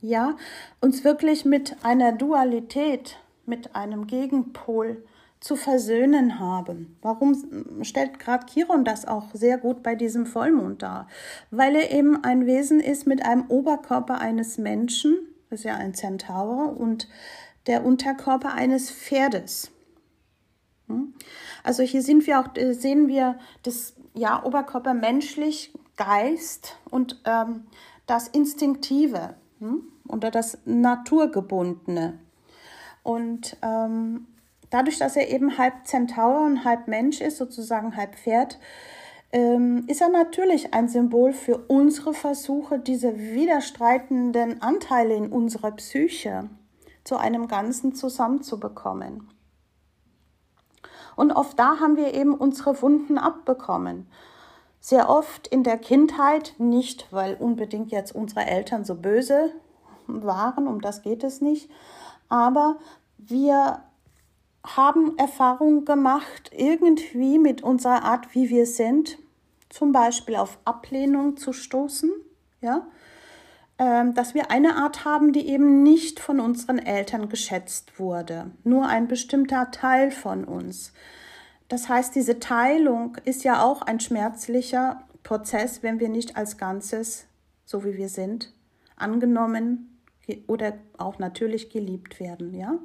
ja 0.01 0.35
uns 0.81 1.03
wirklich 1.03 1.45
mit 1.45 1.75
einer 1.83 2.13
Dualität, 2.13 3.19
mit 3.45 3.75
einem 3.75 4.07
Gegenpol 4.07 5.05
zu 5.43 5.57
versöhnen 5.57 6.39
haben. 6.39 6.95
Warum 7.01 7.83
stellt 7.83 8.17
gerade 8.17 8.45
Chiron 8.45 8.85
das 8.85 9.05
auch 9.05 9.25
sehr 9.33 9.57
gut 9.57 9.83
bei 9.83 9.93
diesem 9.93 10.25
Vollmond 10.25 10.81
dar? 10.81 11.09
Weil 11.51 11.75
er 11.75 11.91
eben 11.91 12.23
ein 12.23 12.45
Wesen 12.45 12.79
ist 12.79 13.05
mit 13.05 13.25
einem 13.25 13.47
Oberkörper 13.49 14.19
eines 14.19 14.57
Menschen, 14.57 15.17
das 15.49 15.59
ist 15.59 15.65
ja 15.65 15.75
ein 15.75 15.93
Zentaur, 15.93 16.79
und 16.79 17.09
der 17.67 17.83
Unterkörper 17.83 18.53
eines 18.53 18.89
Pferdes. 18.89 19.69
Hm? 20.87 21.13
Also 21.61 21.83
hier 21.83 22.03
sind 22.03 22.25
wir 22.25 22.39
auch, 22.39 22.55
äh, 22.55 22.71
sehen 22.71 23.09
wir 23.09 23.37
das 23.63 23.95
ja, 24.13 24.41
Oberkörper 24.45 24.93
menschlich, 24.93 25.73
Geist 25.97 26.77
und 26.89 27.21
ähm, 27.25 27.65
das 28.05 28.29
Instinktive 28.29 29.35
hm? 29.59 29.83
oder 30.07 30.31
das 30.31 30.57
Naturgebundene. 30.63 32.17
Und 33.03 33.57
ähm, 33.61 34.27
dadurch, 34.73 34.97
dass 34.97 35.15
er 35.15 35.29
eben 35.29 35.57
halb 35.57 35.85
Zentaur 35.85 36.41
und 36.41 36.65
halb 36.65 36.87
Mensch 36.87 37.21
ist, 37.21 37.37
sozusagen 37.37 37.95
halb 37.95 38.15
Pferd, 38.15 38.59
ähm, 39.31 39.85
ist 39.87 40.01
er 40.01 40.09
natürlich 40.09 40.73
ein 40.73 40.87
Symbol 40.87 41.33
für 41.33 41.57
unsere 41.57 42.13
Versuche, 42.13 42.79
diese 42.79 43.17
widerstreitenden 43.17 44.61
Anteile 44.61 45.15
in 45.15 45.31
unserer 45.31 45.71
Psyche 45.71 46.49
zu 47.03 47.17
einem 47.17 47.47
Ganzen 47.47 47.93
zusammenzubekommen. 47.93 49.29
Und 51.15 51.31
oft 51.31 51.59
da 51.59 51.79
haben 51.79 51.95
wir 51.95 52.13
eben 52.13 52.33
unsere 52.33 52.81
Wunden 52.81 53.17
abbekommen. 53.17 54.07
Sehr 54.79 55.09
oft 55.09 55.47
in 55.47 55.63
der 55.63 55.77
Kindheit, 55.77 56.55
nicht 56.57 57.07
weil 57.11 57.35
unbedingt 57.35 57.91
jetzt 57.91 58.13
unsere 58.13 58.45
Eltern 58.45 58.83
so 58.83 58.95
böse 58.95 59.51
waren, 60.07 60.67
um 60.67 60.81
das 60.81 61.01
geht 61.01 61.23
es 61.23 61.41
nicht, 61.41 61.69
aber 62.27 62.77
wir 63.17 63.83
haben 64.65 65.17
Erfahrungen 65.17 65.85
gemacht, 65.85 66.51
irgendwie 66.55 67.37
mit 67.37 67.63
unserer 67.63 68.03
Art, 68.03 68.33
wie 68.33 68.49
wir 68.49 68.65
sind, 68.65 69.17
zum 69.69 69.91
Beispiel 69.91 70.35
auf 70.35 70.57
Ablehnung 70.65 71.35
zu 71.37 71.51
stoßen, 71.51 72.11
ja, 72.61 72.87
ähm, 73.79 74.13
dass 74.13 74.33
wir 74.33 74.51
eine 74.51 74.75
Art 74.75 75.03
haben, 75.03 75.33
die 75.33 75.47
eben 75.49 75.83
nicht 75.83 76.19
von 76.19 76.39
unseren 76.39 76.77
Eltern 76.77 77.27
geschätzt 77.27 77.99
wurde, 77.99 78.51
nur 78.63 78.87
ein 78.87 79.07
bestimmter 79.07 79.71
Teil 79.71 80.11
von 80.11 80.45
uns. 80.45 80.93
Das 81.67 81.89
heißt, 81.89 82.15
diese 82.15 82.39
Teilung 82.39 83.17
ist 83.25 83.43
ja 83.43 83.63
auch 83.63 83.81
ein 83.81 83.99
schmerzlicher 83.99 85.03
Prozess, 85.23 85.81
wenn 85.81 85.99
wir 85.99 86.09
nicht 86.09 86.37
als 86.37 86.57
Ganzes, 86.57 87.25
so 87.65 87.83
wie 87.83 87.97
wir 87.97 88.09
sind, 88.09 88.53
angenommen 88.95 89.99
oder 90.47 90.73
auch 90.97 91.17
natürlich 91.19 91.69
geliebt 91.69 92.19
werden, 92.19 92.53
ja. 92.53 92.77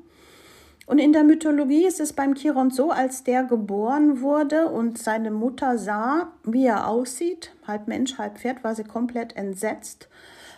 Und 0.88 0.98
in 0.98 1.12
der 1.12 1.22
Mythologie 1.22 1.86
ist 1.86 2.00
es 2.00 2.14
beim 2.14 2.34
Chiron 2.34 2.70
so, 2.70 2.90
als 2.90 3.22
der 3.22 3.44
geboren 3.44 4.22
wurde 4.22 4.68
und 4.68 4.96
seine 4.96 5.30
Mutter 5.30 5.76
sah, 5.76 6.32
wie 6.44 6.64
er 6.64 6.88
aussieht, 6.88 7.52
halb 7.66 7.88
Mensch, 7.88 8.16
halb 8.16 8.38
Pferd, 8.38 8.64
war 8.64 8.74
sie 8.74 8.84
komplett 8.84 9.36
entsetzt 9.36 10.08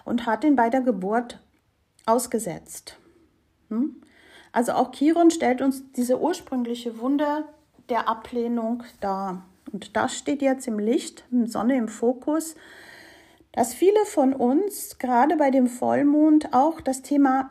und 0.04 0.26
hat 0.26 0.44
ihn 0.44 0.54
bei 0.54 0.70
der 0.70 0.82
Geburt 0.82 1.40
ausgesetzt. 2.06 2.96
Hm? 3.70 3.96
Also 4.52 4.70
auch 4.74 4.92
Chiron 4.92 5.32
stellt 5.32 5.60
uns 5.62 5.90
diese 5.94 6.20
ursprüngliche 6.20 7.00
Wunde 7.00 7.44
der 7.88 8.08
Ablehnung 8.08 8.84
dar. 9.00 9.42
Und 9.72 9.96
das 9.96 10.16
steht 10.16 10.42
jetzt 10.42 10.68
im 10.68 10.78
Licht, 10.78 11.24
Sonne 11.46 11.76
im 11.76 11.88
Fokus, 11.88 12.54
dass 13.50 13.74
viele 13.74 14.04
von 14.04 14.32
uns 14.32 14.96
gerade 15.00 15.34
bei 15.34 15.50
dem 15.50 15.66
Vollmond 15.66 16.54
auch 16.54 16.80
das 16.80 17.02
Thema 17.02 17.50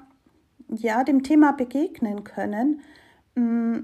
ja, 0.70 1.04
dem 1.04 1.24
Thema 1.24 1.54
begegnen 1.54 2.24
können. 2.24 2.82
Mm, 3.36 3.80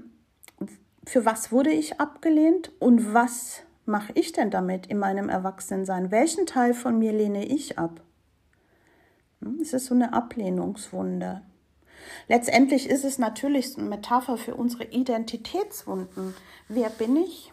für 1.06 1.24
was 1.24 1.52
wurde 1.52 1.70
ich 1.70 2.00
abgelehnt 2.00 2.72
und 2.78 3.14
was 3.14 3.62
mache 3.84 4.12
ich 4.14 4.32
denn 4.32 4.50
damit 4.50 4.86
in 4.86 4.98
meinem 4.98 5.28
Erwachsenensein? 5.28 6.10
Welchen 6.10 6.46
Teil 6.46 6.74
von 6.74 6.98
mir 6.98 7.12
lehne 7.12 7.44
ich 7.44 7.78
ab? 7.78 8.00
Hm, 9.40 9.58
es 9.60 9.72
ist 9.72 9.86
so 9.86 9.94
eine 9.94 10.12
Ablehnungswunde. 10.12 11.42
Letztendlich 12.28 12.88
ist 12.88 13.04
es 13.04 13.18
natürlich 13.18 13.76
eine 13.76 13.88
Metapher 13.88 14.36
für 14.36 14.54
unsere 14.54 14.84
Identitätswunden. 14.84 16.34
Wer 16.68 16.90
bin 16.90 17.16
ich? 17.16 17.52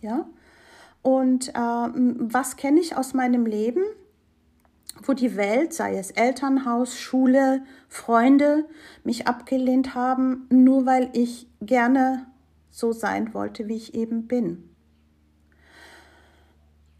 Ja. 0.00 0.26
Und 1.02 1.48
äh, 1.48 1.52
was 1.52 2.56
kenne 2.56 2.80
ich 2.80 2.96
aus 2.96 3.14
meinem 3.14 3.46
Leben? 3.46 3.82
Wo 5.02 5.12
die 5.12 5.36
Welt, 5.36 5.72
sei 5.72 5.96
es 5.96 6.10
Elternhaus, 6.10 6.98
Schule, 6.98 7.62
Freunde, 7.88 8.66
mich 9.04 9.26
abgelehnt 9.26 9.94
haben, 9.94 10.46
nur 10.50 10.86
weil 10.86 11.10
ich 11.12 11.48
gerne 11.60 12.26
so 12.70 12.92
sein 12.92 13.34
wollte, 13.34 13.68
wie 13.68 13.76
ich 13.76 13.94
eben 13.94 14.26
bin. 14.26 14.70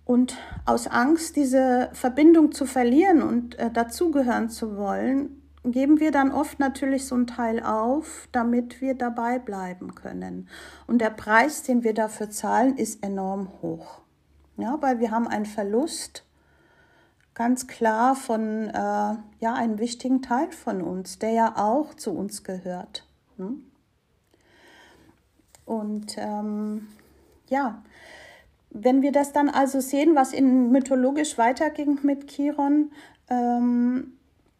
Und 0.04 0.36
aus 0.66 0.88
Angst, 0.88 1.36
diese 1.36 1.90
Verbindung 1.92 2.50
zu 2.52 2.66
verlieren 2.66 3.22
und 3.22 3.58
äh, 3.58 3.70
dazugehören 3.70 4.48
zu 4.48 4.76
wollen, 4.76 5.40
geben 5.64 6.00
wir 6.00 6.10
dann 6.10 6.32
oft 6.32 6.58
natürlich 6.58 7.06
so 7.06 7.14
einen 7.14 7.26
Teil 7.26 7.62
auf, 7.62 8.28
damit 8.32 8.80
wir 8.80 8.94
dabei 8.94 9.38
bleiben 9.38 9.94
können. 9.94 10.48
Und 10.86 11.00
der 11.00 11.10
Preis, 11.10 11.62
den 11.62 11.84
wir 11.84 11.94
dafür 11.94 12.30
zahlen, 12.30 12.76
ist 12.76 13.04
enorm 13.04 13.50
hoch. 13.62 14.00
Ja, 14.56 14.78
weil 14.80 14.98
wir 14.98 15.10
haben 15.10 15.28
einen 15.28 15.46
Verlust 15.46 16.24
ganz 17.34 17.66
klar 17.66 18.14
von 18.14 18.68
äh, 18.68 18.72
ja, 18.74 19.54
einem 19.54 19.78
wichtigen 19.78 20.22
Teil 20.22 20.50
von 20.52 20.82
uns, 20.82 21.18
der 21.18 21.30
ja 21.30 21.56
auch 21.56 21.94
zu 21.94 22.12
uns 22.12 22.44
gehört. 22.44 23.06
Hm? 23.36 23.64
Und 25.64 26.16
ähm, 26.18 26.88
ja, 27.48 27.82
wenn 28.70 29.02
wir 29.02 29.12
das 29.12 29.32
dann 29.32 29.48
also 29.48 29.80
sehen, 29.80 30.14
was 30.14 30.32
in 30.32 30.70
mythologisch 30.70 31.38
weiterging 31.38 31.98
mit 32.02 32.28
Chiron, 32.28 32.90
ähm, 33.28 34.14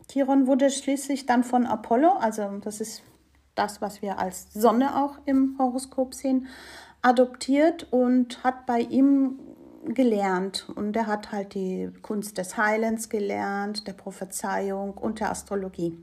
Chiron 0.09 0.47
wurde 0.47 0.71
schließlich 0.71 1.27
dann 1.27 1.45
von 1.45 1.67
Apollo, 1.67 2.13
also 2.21 2.59
das 2.63 2.81
ist 2.81 3.03
das, 3.55 3.81
was 3.81 4.03
wir 4.03 4.19
als 4.19 4.53
Sonne 4.53 4.97
auch 4.97 5.19
im 5.27 5.57
Horoskop 5.59 6.15
sehen, 6.15 6.49
adoptiert 7.03 7.87
und 7.93 8.43
hat 8.45 8.67
bei 8.67 8.81
ihm 8.81 9.39
gelernt. 9.85 10.69
Und 10.75 10.97
er 10.97 11.07
hat 11.07 11.33
halt 11.33 11.55
die 11.55 11.91
Kunst 12.03 12.39
des 12.39 12.57
Heilens 12.57 13.09
gelernt, 13.09 13.87
der 13.87 13.93
Prophezeiung 13.93 14.95
und 14.95 15.21
der 15.21 15.31
Astrologie. 15.31 15.97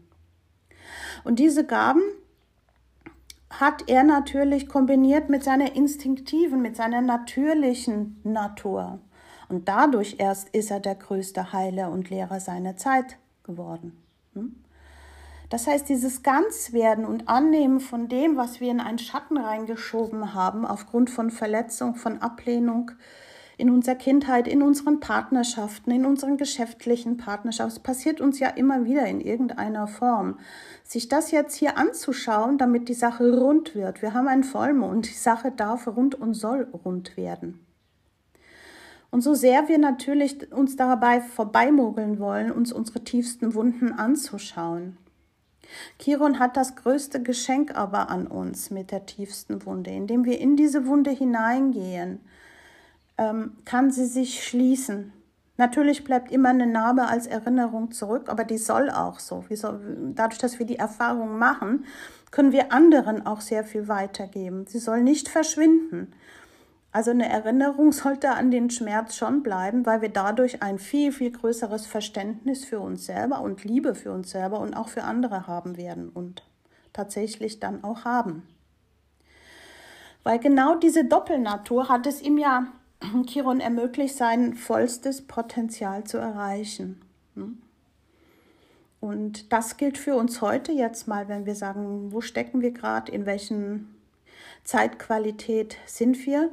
Und 1.24 1.40
diese 1.40 1.66
Gaben 1.66 2.02
hat 3.50 3.84
er 3.88 4.04
natürlich 4.04 4.68
kombiniert 4.68 5.30
mit 5.30 5.44
seiner 5.44 5.76
instinktiven, 5.76 6.62
mit 6.62 6.76
seiner 6.76 7.02
natürlichen 7.02 8.20
Natur. 8.24 9.00
Und 9.50 9.70
dadurch 9.70 10.16
erst 10.20 10.50
ist 10.50 10.72
er 10.72 10.80
der 10.80 10.96
größte 10.96 11.54
Heiler 11.54 11.92
und 11.92 12.10
Lehrer 12.10 12.40
seiner 12.40 12.76
Zeit 12.76 13.18
geworden. 13.44 13.98
Hm? 14.34 14.56
Das 15.50 15.66
heißt, 15.66 15.88
dieses 15.88 16.24
Ganzwerden 16.24 17.06
und 17.06 17.30
Annehmen 17.30 17.80
von 17.80 18.10
dem, 18.10 18.36
was 18.36 18.60
wir 18.60 18.70
in 18.70 18.82
einen 18.82 19.00
Schatten 19.00 19.38
reingeschoben 19.38 20.34
haben, 20.34 20.66
aufgrund 20.66 21.10
von 21.10 21.32
Verletzung, 21.32 21.96
von 21.96 22.22
Ablehnung 22.22 22.92
in 23.58 23.72
unserer 23.72 23.96
Kindheit, 23.96 24.48
in 24.48 24.62
unseren 24.62 25.00
Partnerschaften, 25.00 25.92
in 25.92 26.06
unseren 26.06 26.38
geschäftlichen 26.38 27.18
Partnerschaften, 27.18 27.78
es 27.78 27.80
passiert 27.80 28.22
uns 28.22 28.40
ja 28.40 28.50
immer 28.50 28.86
wieder 28.86 29.06
in 29.08 29.20
irgendeiner 29.20 29.88
Form 29.88 30.38
sich 30.84 31.10
das 31.10 31.32
jetzt 31.32 31.56
hier 31.56 31.78
anzuschauen, 31.78 32.58
damit 32.58 32.88
die 32.88 32.94
Sache 32.94 33.38
rund 33.38 33.76
wird. 33.76 34.02
Wir 34.02 34.14
haben 34.14 34.28
einen 34.28 34.44
Vollmond, 34.44 35.10
die 35.10 35.14
Sache 35.14 35.52
darf 35.52 35.88
rund 35.88 36.16
und 36.16 36.34
soll 36.34 36.68
rund 36.86 37.18
werden. 37.18 37.66
Und 39.10 39.22
so 39.22 39.34
sehr 39.34 39.68
wir 39.68 39.78
natürlich 39.78 40.52
uns 40.52 40.76
dabei 40.76 41.22
vorbeimogeln 41.22 42.20
wollen, 42.20 42.52
uns 42.52 42.72
unsere 42.72 43.04
tiefsten 43.04 43.54
Wunden 43.54 43.92
anzuschauen. 43.92 44.98
Chiron 46.00 46.40
hat 46.40 46.56
das 46.56 46.76
größte 46.76 47.22
Geschenk 47.22 47.76
aber 47.76 48.10
an 48.10 48.28
uns 48.28 48.70
mit 48.70 48.92
der 48.92 49.06
tiefsten 49.06 49.66
Wunde. 49.66 49.92
Indem 49.92 50.26
wir 50.26 50.40
in 50.40 50.56
diese 50.56 50.86
Wunde 50.86 51.12
hineingehen, 51.12 52.20
ähm, 53.18 53.58
kann 53.66 53.92
sie 53.92 54.06
sich 54.06 54.44
schließen. 54.44 55.14
Natürlich 55.58 56.04
bleibt 56.04 56.32
immer 56.32 56.50
eine 56.50 56.68
Narbe 56.68 57.08
als 57.08 57.26
Erinnerung 57.26 57.92
zurück, 57.92 58.30
aber 58.30 58.44
die 58.44 58.60
soll 58.60 58.92
auch 58.92 59.20
so. 59.20 59.44
Soll, 59.50 60.14
dadurch, 60.14 60.40
dass 60.40 60.60
wir 60.60 60.68
die 60.68 60.78
Erfahrung 60.78 61.40
machen, 61.40 61.86
können 62.30 62.52
wir 62.52 62.72
anderen 62.72 63.26
auch 63.26 63.42
sehr 63.42 63.64
viel 63.64 63.88
weitergeben. 63.88 64.68
Sie 64.68 64.80
soll 64.80 65.02
nicht 65.02 65.30
verschwinden. 65.30 66.14
Also 66.92 67.12
eine 67.12 67.28
Erinnerung 67.28 67.92
sollte 67.92 68.30
an 68.32 68.52
den 68.52 68.70
Schmerz 68.70 69.16
schon 69.16 69.42
bleiben, 69.42 69.86
weil 69.88 70.02
wir 70.02 70.10
dadurch 70.10 70.62
ein 70.62 70.78
viel, 70.78 71.12
viel 71.12 71.32
größeres 71.32 71.88
Verständnis 71.88 72.64
für 72.64 72.80
uns 72.80 73.06
selber 73.06 73.42
und 73.42 73.64
Liebe 73.64 73.96
für 73.96 74.12
uns 74.12 74.30
selber 74.30 74.60
und 74.60 74.76
auch 74.76 74.90
für 74.90 75.04
andere 75.04 75.48
haben 75.48 75.76
werden 75.78 76.10
und 76.10 76.44
tatsächlich 76.94 77.60
dann 77.60 77.84
auch 77.84 78.06
haben. 78.06 78.44
Weil 80.24 80.40
genau 80.40 80.76
diese 80.76 81.06
Doppelnatur 81.06 81.90
hat 81.90 82.06
es 82.06 82.22
ihm 82.22 82.38
ja 82.38 82.68
Chiron 83.28 83.60
ermöglicht, 83.60 84.16
sein 84.16 84.54
vollstes 84.54 85.22
Potenzial 85.22 86.04
zu 86.04 86.18
erreichen. 86.18 87.02
Hm? 87.36 87.62
Und 89.00 89.54
das 89.54 89.78
gilt 89.78 89.98
für 89.98 90.16
uns 90.16 90.42
heute 90.42 90.72
jetzt 90.72 91.08
mal, 91.08 91.28
wenn 91.28 91.46
wir 91.46 91.56
sagen, 91.56 92.12
wo 92.12 92.22
stecken 92.22 92.62
wir 92.62 92.72
gerade, 92.72 93.12
in 93.12 93.26
welchen 93.26 93.96
Zeitqualität 94.64 95.78
sind 95.86 96.26
wir. 96.26 96.50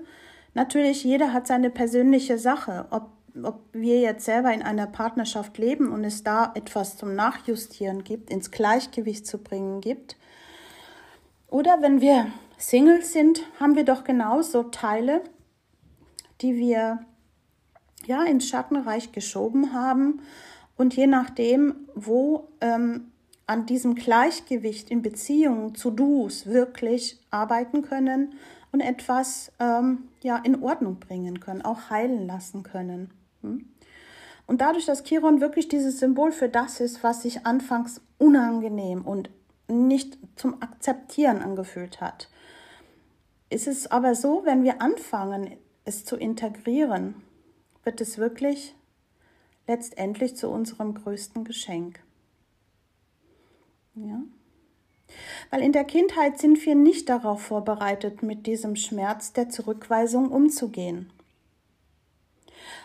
Natürlich, 0.53 1.05
jeder 1.05 1.33
hat 1.33 1.47
seine 1.47 1.71
persönliche 1.71 2.39
Sache. 2.39 2.87
Ob, 2.91 3.09
ob 3.43 3.61
wir 3.73 4.01
jetzt 4.01 4.27
selber 4.27 4.53
in 4.53 4.63
einer 4.63 4.87
Partnerschaft 4.87 5.57
leben 5.59 5.91
und 5.91 6.05
es 6.05 6.23
da 6.23 6.53
etwas 6.55 6.97
zum 6.97 7.15
Nachjustieren 7.15 8.05
gibt, 8.05 8.31
ins 8.31 8.51
Gleichgewicht 8.51 9.27
zu 9.27 9.39
bringen 9.39 9.81
gibt. 9.81 10.17
Oder 11.49 11.81
wenn 11.81 12.01
wir 12.01 12.27
Single 12.59 13.03
sind, 13.03 13.43
haben 13.59 13.75
wir 13.75 13.85
doch 13.85 14.05
genauso 14.05 14.65
Teile, 14.65 15.23
die 16.45 16.57
wir 16.57 17.01
ja 18.07 18.23
ins 18.23 18.47
Schattenreich 18.49 19.13
geschoben 19.13 19.73
haben. 19.73 20.21
Und 20.77 20.95
je 20.95 21.07
nachdem, 21.07 21.89
wo 21.95 22.49
ähm, 22.61 23.11
an 23.47 23.65
diesem 23.65 23.95
Gleichgewicht 23.95 24.91
in 24.91 25.01
Beziehungen 25.01 25.75
zu 25.75 25.91
Dus 25.91 26.47
wirklich 26.47 27.19
arbeiten 27.31 27.83
können 27.83 28.35
und 28.73 28.81
etwas 28.81 29.53
ähm, 29.59 30.09
ja, 30.23 30.37
in 30.37 30.63
Ordnung 30.63 31.01
bringen 31.01 31.41
können, 31.41 31.63
auch 31.63 31.91
heilen 31.91 32.27
lassen 32.27 32.63
können. 32.63 33.11
Hm? 33.43 33.69
Und 34.47 34.61
dadurch, 34.61 34.85
dass 34.85 35.05
Chiron 35.05 35.41
wirklich 35.41 35.69
dieses 35.69 35.99
Symbol 35.99 36.31
für 36.31 36.51
das 36.51 36.81
ist, 36.81 37.03
was 37.03 37.23
sich 37.23 37.47
anfangs 37.47 38.03
unangenehm 38.19 39.03
und 39.03 39.31
nicht 39.69 40.19
zum 40.37 40.61
Akzeptieren 40.61 41.41
angefühlt 41.41 42.03
hat, 42.03 42.29
ist 43.49 43.67
es 43.67 43.91
aber 43.91 44.15
so, 44.15 44.43
wenn 44.45 44.65
wir 44.65 44.83
anfangen, 44.83 45.57
es 45.85 46.05
zu 46.05 46.17
integrieren, 46.17 47.15
wird 47.83 48.01
es 48.01 48.19
wirklich 48.19 48.75
letztendlich 49.67 50.37
zu 50.37 50.49
unserem 50.49 50.95
größten 50.95 51.45
Geschenk. 51.45 52.01
Ja? 53.95 54.23
Weil 55.51 55.63
in 55.63 55.73
der 55.73 55.85
Kindheit 55.85 56.39
sind 56.39 56.65
wir 56.65 56.75
nicht 56.75 57.09
darauf 57.09 57.43
vorbereitet, 57.43 58.23
mit 58.23 58.47
diesem 58.47 58.77
Schmerz 58.77 59.33
der 59.33 59.49
Zurückweisung 59.49 60.31
umzugehen. 60.31 61.11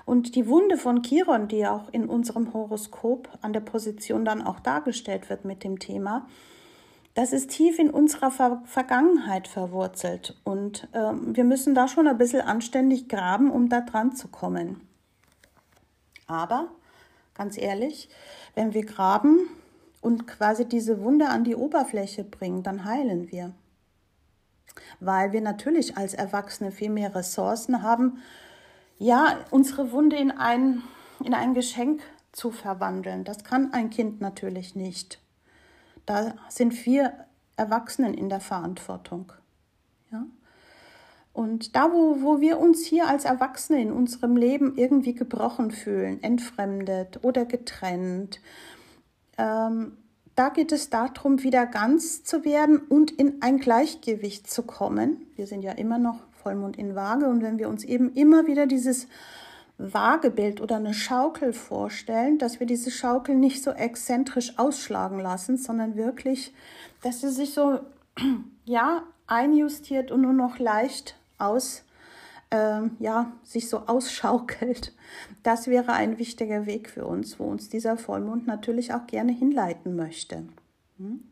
Und 0.06 0.36
die 0.36 0.48
Wunde 0.48 0.78
von 0.78 1.04
Chiron, 1.04 1.48
die 1.48 1.66
auch 1.68 1.90
in 1.90 2.08
unserem 2.08 2.54
Horoskop 2.54 3.30
an 3.42 3.54
der 3.54 3.60
Position 3.62 4.26
dann 4.26 4.42
auch 4.42 4.60
dargestellt 4.60 5.30
wird 5.30 5.46
mit 5.46 5.64
dem 5.64 5.80
Thema, 5.80 6.28
das 7.20 7.34
ist 7.34 7.50
tief 7.50 7.80
in 7.80 7.90
unserer 7.90 8.32
Ver 8.32 8.62
Vergangenheit 8.64 9.50
verwurzelt 9.50 10.40
und 10.46 10.88
äh, 10.94 11.12
wir 11.12 11.44
müssen 11.44 11.76
da 11.76 11.90
schon 11.90 12.08
ein 12.08 12.18
bisschen 12.18 12.40
anständig 12.40 13.10
graben, 13.10 13.52
um 13.52 13.68
da 13.68 13.82
dran 13.82 14.16
zu 14.16 14.30
kommen. 14.30 14.88
Aber, 16.28 16.70
ganz 17.34 17.58
ehrlich, 17.58 18.08
wenn 18.56 18.74
wir 18.74 18.86
graben 18.86 19.50
und 20.00 20.28
quasi 20.28 20.64
diese 20.64 21.02
Wunde 21.02 21.28
an 21.28 21.44
die 21.44 21.58
Oberfläche 21.58 22.24
bringen, 22.24 22.64
dann 22.64 22.86
heilen 22.86 23.30
wir. 23.30 23.52
Weil 25.02 25.34
wir 25.34 25.42
natürlich 25.42 25.98
als 25.98 26.14
Erwachsene 26.14 26.72
viel 26.72 26.90
mehr 26.90 27.14
Ressourcen 27.14 27.84
haben, 27.84 28.20
ja, 28.98 29.40
unsere 29.52 29.92
Wunde 29.92 30.16
in 30.16 30.32
ein, 30.32 30.84
in 31.22 31.34
ein 31.34 31.54
Geschenk 31.54 32.02
zu 32.32 32.50
verwandeln. 32.52 33.26
Das 33.26 33.44
kann 33.44 33.74
ein 33.74 33.90
Kind 33.90 34.22
natürlich 34.22 34.74
nicht. 34.74 35.20
Da 36.10 36.34
sind 36.48 36.88
wir 36.88 37.14
Erwachsenen 37.56 38.16
in 38.16 38.30
der 38.30 38.40
Verantwortung. 38.40 39.32
Ja? 40.12 40.26
Und 41.34 41.76
da, 41.76 41.92
wo, 41.94 42.24
wo 42.24 42.42
wir 42.42 42.58
uns 42.58 42.84
hier 42.84 43.08
als 43.08 43.26
Erwachsene 43.26 43.80
in 43.80 43.92
unserem 43.92 44.36
Leben 44.36 44.76
irgendwie 44.76 45.14
gebrochen 45.14 45.70
fühlen, 45.70 46.24
entfremdet 46.24 47.24
oder 47.24 47.46
getrennt, 47.46 48.42
ähm, 49.38 49.98
da 50.34 50.50
geht 50.50 50.72
es 50.72 50.90
darum, 50.90 51.44
wieder 51.44 51.68
ganz 51.68 52.24
zu 52.24 52.44
werden 52.44 52.80
und 52.80 53.12
in 53.12 53.44
ein 53.44 53.60
Gleichgewicht 53.60 54.50
zu 54.50 54.64
kommen. 54.64 55.28
Wir 55.36 55.46
sind 55.46 55.62
ja 55.62 55.74
immer 55.74 56.00
noch 56.00 56.22
Vollmond 56.42 56.76
in 56.76 56.96
Waage 56.96 57.28
und 57.28 57.44
wenn 57.44 57.60
wir 57.60 57.70
uns 57.70 57.84
eben 57.84 58.12
immer 58.14 58.48
wieder 58.48 58.66
dieses 58.66 59.08
Waagebild 59.80 60.60
oder 60.60 60.76
eine 60.76 60.94
Schaukel 60.94 61.54
vorstellen, 61.54 62.38
dass 62.38 62.60
wir 62.60 62.68
diese 62.68 62.92
Schaukel 62.92 63.36
nicht 63.36 63.64
so 63.64 63.72
exzentrisch 63.72 64.60
ausschlagen 64.60 65.20
lassen, 65.20 65.58
sondern 65.58 65.96
wirklich, 65.96 66.54
dass 67.02 67.22
sie 67.22 67.30
sich 67.30 67.54
so 67.54 67.80
ja 68.66 69.04
einjustiert 69.26 70.12
und 70.12 70.22
nur 70.22 70.34
noch 70.34 70.60
leicht 70.60 71.16
aus 71.38 71.86
äh, 72.50 72.82
ja, 73.00 73.32
sich 73.44 73.70
so 73.70 73.80
ausschaukelt. 73.88 74.94
Das 75.44 75.68
wäre 75.68 75.94
ein 75.94 76.20
wichtiger 76.20 76.66
Weg 76.66 76.90
für 76.90 77.06
uns, 77.06 77.40
wo 77.40 77.46
uns 77.46 77.70
dieser 77.70 77.98
Vollmond 77.98 78.48
natürlich 78.48 78.94
auch 78.94 79.08
gerne 79.08 79.32
hinleiten 79.32 79.96
möchte. 79.96 80.44
Hm? 80.98 81.24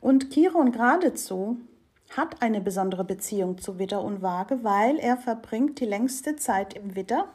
Und 0.00 0.30
Chiron 0.30 0.72
geradezu 0.72 1.58
hat 2.16 2.42
eine 2.42 2.60
besondere 2.60 3.04
Beziehung 3.04 3.58
zu 3.58 3.78
Widder 3.78 4.02
und 4.02 4.22
Waage, 4.22 4.64
weil 4.64 4.98
er 4.98 5.16
verbringt 5.16 5.80
die 5.80 5.84
längste 5.84 6.36
Zeit 6.36 6.74
im 6.74 6.96
Widder 6.96 7.28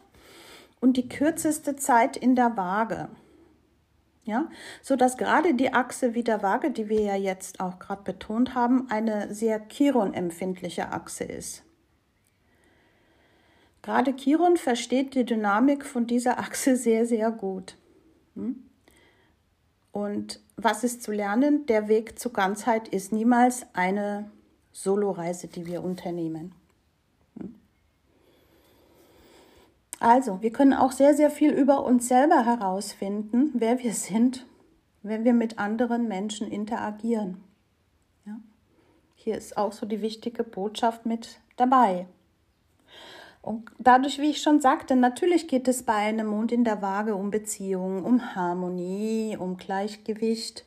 und 0.81 0.97
die 0.97 1.07
kürzeste 1.07 1.75
Zeit 1.75 2.17
in 2.17 2.36
der 2.36 2.57
Waage. 2.57 3.09
Ja, 4.25 4.49
so 4.81 4.95
dass 4.95 5.17
gerade 5.17 5.53
die 5.53 5.73
Achse 5.73 6.15
Widder-Waage, 6.15 6.71
die 6.71 6.88
wir 6.88 7.01
ja 7.01 7.15
jetzt 7.15 7.59
auch 7.59 7.77
gerade 7.77 8.03
betont 8.03 8.55
haben, 8.55 8.89
eine 8.89 9.33
sehr 9.33 9.59
Chiron-empfindliche 9.67 10.93
Achse 10.93 11.25
ist. 11.25 11.63
Gerade 13.81 14.15
Chiron 14.15 14.55
versteht 14.55 15.13
die 15.13 15.25
Dynamik 15.25 15.86
von 15.86 16.07
dieser 16.07 16.39
Achse 16.39 16.75
sehr, 16.77 17.05
sehr 17.05 17.31
gut. 17.31 17.75
Hm? 18.36 18.63
Und 19.91 20.39
was 20.55 20.83
ist 20.83 21.03
zu 21.03 21.12
lernen? 21.12 21.65
Der 21.65 21.88
Weg 21.89 22.17
zur 22.17 22.31
Ganzheit 22.33 22.88
ist 22.88 23.12
niemals 23.12 23.65
eine 23.73 24.31
Soloreise, 24.73 25.47
die 25.47 25.65
wir 25.65 25.83
unternehmen. 25.83 26.53
Hm? 27.39 27.55
Also, 29.99 30.41
wir 30.41 30.51
können 30.51 30.73
auch 30.73 30.91
sehr, 30.91 31.13
sehr 31.13 31.29
viel 31.29 31.51
über 31.51 31.86
uns 31.86 32.09
selber 32.09 32.43
herausfinden, 32.43 33.51
wer 33.53 33.79
wir 33.79 33.93
sind, 33.93 34.45
wenn 35.03 35.23
wir 35.23 35.33
mit 35.33 35.59
anderen 35.59 36.07
Menschen 36.09 36.51
interagieren. 36.51 37.38
Ja? 38.25 38.38
Hier 39.15 39.38
ist 39.38 39.55
auch 39.55 39.71
so 39.71 39.86
die 39.86 40.01
wichtige 40.01 40.43
Botschaft 40.43 41.05
mit 41.05 41.39
dabei. 41.55 42.07
Und 43.41 43.69
dadurch, 43.77 44.19
wie 44.19 44.29
ich 44.29 44.41
schon 44.41 44.62
sagte, 44.62 44.95
natürlich 44.95 45.49
geht 45.49 45.67
es 45.67 45.83
bei 45.83 45.95
einem 45.95 46.27
Mond 46.27 46.53
in 46.53 46.63
der 46.63 46.81
Waage 46.81 47.13
um 47.13 47.29
Beziehungen, 47.29 48.05
um 48.05 48.36
Harmonie, 48.36 49.36
um 49.38 49.57
Gleichgewicht, 49.57 50.65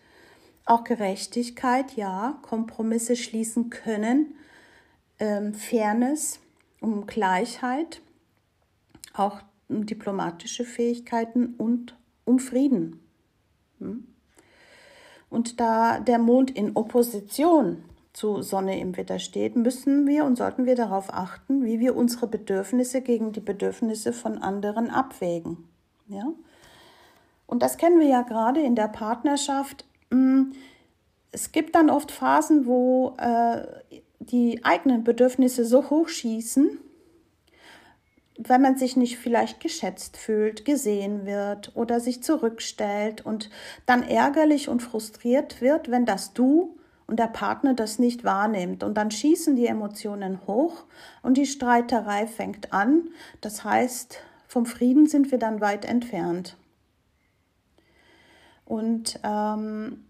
auch 0.67 0.85
Gerechtigkeit, 0.85 1.97
ja, 1.97 2.39
Kompromisse 2.43 3.17
schließen 3.17 3.71
können, 3.71 4.35
ähm, 5.19 5.55
Fairness, 5.55 6.41
um 6.81 7.07
Gleichheit, 7.07 8.03
auch 9.15 9.41
um 9.69 9.87
diplomatische 9.87 10.65
Fähigkeiten 10.65 11.55
und 11.57 11.97
um 12.25 12.39
Frieden. 12.39 13.01
Hm? 13.79 14.07
Und 15.31 15.61
da 15.61 16.01
der 16.01 16.19
Mond 16.19 16.51
in 16.51 16.77
Opposition 16.77 17.85
zu 18.13 18.43
Sonne 18.43 18.81
im 18.81 18.97
Wetter 18.97 19.19
steht, 19.19 19.57
müssen 19.57 20.07
wir 20.07 20.25
und 20.25 20.37
sollten 20.37 20.65
wir 20.65 20.75
darauf 20.75 21.13
achten, 21.13 21.65
wie 21.65 21.81
wir 21.81 21.97
unsere 21.97 22.27
Bedürfnisse 22.27 23.03
gegen 23.03 23.33
die 23.33 23.41
Bedürfnisse 23.41 24.13
von 24.13 24.39
anderen 24.39 24.91
abwägen. 24.91 25.69
Ja? 26.09 26.33
Und 27.47 27.63
das 27.63 27.77
kennen 27.77 28.01
wir 28.01 28.07
ja 28.07 28.23
gerade 28.23 28.61
in 28.61 28.75
der 28.75 28.89
Partnerschaft. 28.89 29.85
Hm, 30.11 30.53
es 31.33 31.53
gibt 31.53 31.75
dann 31.75 31.91
oft 31.91 32.11
Phasen, 32.11 32.67
wo 32.67 33.15
äh, 33.19 33.67
die 34.21 34.65
eigenen 34.65 35.05
Bedürfnisse 35.05 35.65
so 35.65 35.91
hoch 35.91 36.09
schießen, 36.09 36.79
wenn 38.39 38.61
man 38.61 38.77
sich 38.77 38.97
nicht 38.97 39.19
vielleicht 39.19 39.61
geschätzt 39.61 40.17
fühlt, 40.17 40.65
gesehen 40.65 41.27
wird 41.27 41.73
oder 41.75 42.01
sich 42.01 42.23
zurückstellt 42.23 43.25
und 43.25 43.51
dann 43.87 44.03
ärgerlich 44.03 44.69
und 44.69 44.83
frustriert 44.83 45.61
wird, 45.61 45.91
wenn 45.91 46.05
das 46.05 46.35
Du 46.35 46.77
und 47.07 47.19
der 47.19 47.29
Partner 47.29 47.75
das 47.75 47.99
nicht 47.99 48.25
wahrnimmt. 48.25 48.83
Und 48.83 48.95
dann 48.95 49.11
schießen 49.11 49.57
die 49.57 49.67
Emotionen 49.67 50.47
hoch 50.47 50.85
und 51.23 51.37
die 51.37 51.47
Streiterei 51.47 52.27
fängt 52.27 52.73
an. 52.73 53.09
Das 53.41 53.65
heißt, 53.65 54.21
vom 54.49 54.67
Frieden 54.67 55.07
sind 55.07 55.31
wir 55.31 55.39
dann 55.39 55.61
weit 55.61 55.85
entfernt. 55.85 56.57
Und 58.67 59.19
ähm, 59.23 60.05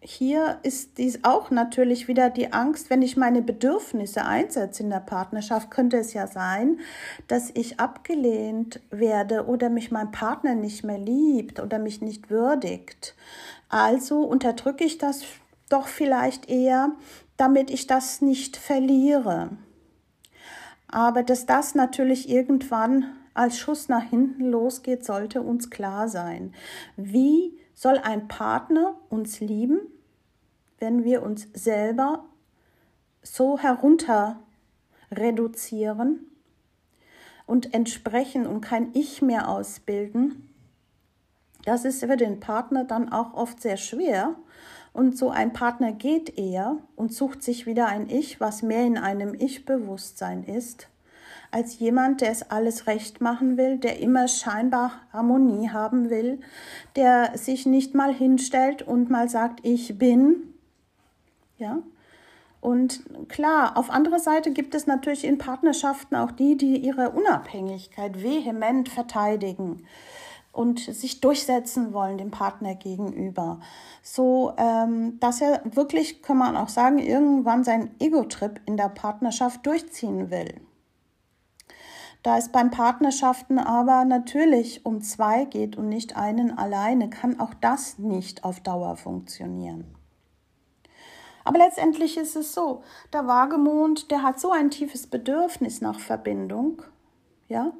hier 0.00 0.58
ist 0.62 0.98
dies 0.98 1.24
auch 1.24 1.50
natürlich 1.50 2.06
wieder 2.06 2.30
die 2.30 2.52
Angst, 2.52 2.90
wenn 2.90 3.00
ich 3.00 3.16
meine 3.16 3.42
Bedürfnisse 3.42 4.24
einsetze 4.24 4.82
in 4.82 4.90
der 4.90 5.00
Partnerschaft, 5.00 5.70
könnte 5.70 5.96
es 5.96 6.12
ja 6.12 6.26
sein, 6.26 6.80
dass 7.28 7.50
ich 7.54 7.80
abgelehnt 7.80 8.80
werde 8.90 9.46
oder 9.46 9.70
mich 9.70 9.90
mein 9.90 10.12
Partner 10.12 10.54
nicht 10.54 10.84
mehr 10.84 10.98
liebt 10.98 11.60
oder 11.60 11.78
mich 11.78 12.02
nicht 12.02 12.28
würdigt. 12.28 13.16
Also 13.68 14.20
unterdrücke 14.20 14.84
ich 14.84 14.98
das 14.98 15.22
doch 15.68 15.88
vielleicht 15.88 16.48
eher, 16.48 16.92
damit 17.36 17.70
ich 17.70 17.86
das 17.86 18.20
nicht 18.20 18.56
verliere. 18.56 19.50
Aber 20.88 21.22
dass 21.22 21.46
das 21.46 21.74
natürlich 21.74 22.28
irgendwann 22.28 23.06
als 23.34 23.58
Schuss 23.58 23.88
nach 23.88 24.08
hinten 24.08 24.44
losgeht, 24.50 25.04
sollte 25.04 25.42
uns 25.42 25.68
klar 25.68 26.08
sein. 26.08 26.54
Wie 26.96 27.58
soll 27.76 27.98
ein 27.98 28.26
Partner 28.26 28.96
uns 29.10 29.38
lieben, 29.38 29.78
wenn 30.78 31.04
wir 31.04 31.22
uns 31.22 31.46
selber 31.52 32.24
so 33.22 33.58
herunter 33.58 34.40
reduzieren 35.12 36.26
und 37.46 37.74
entsprechen 37.74 38.46
und 38.46 38.62
kein 38.62 38.90
Ich 38.94 39.22
mehr 39.22 39.48
ausbilden? 39.48 40.50
Das 41.64 41.84
ist 41.84 42.00
für 42.00 42.16
den 42.16 42.40
Partner 42.40 42.84
dann 42.84 43.12
auch 43.12 43.34
oft 43.34 43.60
sehr 43.60 43.76
schwer 43.76 44.34
und 44.92 45.18
so 45.18 45.30
ein 45.30 45.52
Partner 45.52 45.92
geht 45.92 46.38
eher 46.38 46.78
und 46.96 47.12
sucht 47.12 47.42
sich 47.42 47.66
wieder 47.66 47.86
ein 47.86 48.08
Ich, 48.08 48.40
was 48.40 48.62
mehr 48.62 48.84
in 48.84 48.96
einem 48.96 49.34
Ich-Bewusstsein 49.34 50.44
ist, 50.44 50.88
als 51.50 51.78
jemand, 51.78 52.20
der 52.20 52.30
es 52.30 52.50
alles 52.50 52.86
recht 52.86 53.20
machen 53.20 53.56
will, 53.56 53.78
der 53.78 54.00
immer 54.00 54.28
scheinbar 54.28 54.92
Harmonie 55.12 55.70
haben 55.70 56.10
will, 56.10 56.40
der 56.96 57.36
sich 57.36 57.66
nicht 57.66 57.94
mal 57.94 58.12
hinstellt 58.12 58.82
und 58.82 59.10
mal 59.10 59.28
sagt, 59.28 59.60
ich 59.62 59.98
bin. 59.98 60.54
Ja. 61.58 61.82
Und 62.60 63.04
klar, 63.28 63.76
auf 63.76 63.90
anderer 63.90 64.18
Seite 64.18 64.50
gibt 64.50 64.74
es 64.74 64.86
natürlich 64.86 65.24
in 65.24 65.38
Partnerschaften 65.38 66.16
auch 66.16 66.32
die, 66.32 66.56
die 66.56 66.78
ihre 66.78 67.10
Unabhängigkeit 67.10 68.22
vehement 68.22 68.88
verteidigen 68.88 69.86
und 70.56 70.80
sich 70.80 71.20
durchsetzen 71.20 71.92
wollen 71.92 72.18
dem 72.18 72.30
Partner 72.30 72.74
gegenüber. 72.74 73.60
So, 74.02 74.54
ähm, 74.56 75.20
dass 75.20 75.40
er 75.40 75.60
wirklich, 75.64 76.22
kann 76.22 76.38
man 76.38 76.56
auch 76.56 76.70
sagen, 76.70 76.98
irgendwann 76.98 77.62
seinen 77.62 77.90
Ego-Trip 78.00 78.60
in 78.66 78.76
der 78.76 78.88
Partnerschaft 78.88 79.66
durchziehen 79.66 80.30
will. 80.30 80.54
Da 82.26 82.38
es 82.38 82.48
beim 82.48 82.72
Partnerschaften 82.72 83.60
aber 83.60 84.04
natürlich 84.04 84.84
um 84.84 85.00
zwei 85.00 85.44
geht 85.44 85.76
und 85.76 85.88
nicht 85.88 86.16
einen 86.16 86.58
alleine, 86.58 87.08
kann 87.08 87.38
auch 87.38 87.54
das 87.54 88.00
nicht 88.00 88.42
auf 88.42 88.58
Dauer 88.58 88.96
funktionieren. 88.96 89.84
Aber 91.44 91.58
letztendlich 91.58 92.16
ist 92.16 92.34
es 92.34 92.52
so, 92.52 92.82
der 93.12 93.28
Wagemond, 93.28 94.10
der 94.10 94.24
hat 94.24 94.40
so 94.40 94.50
ein 94.50 94.72
tiefes 94.72 95.06
Bedürfnis 95.06 95.80
nach 95.80 96.00
Verbindung, 96.00 96.82
ja, 97.46 97.70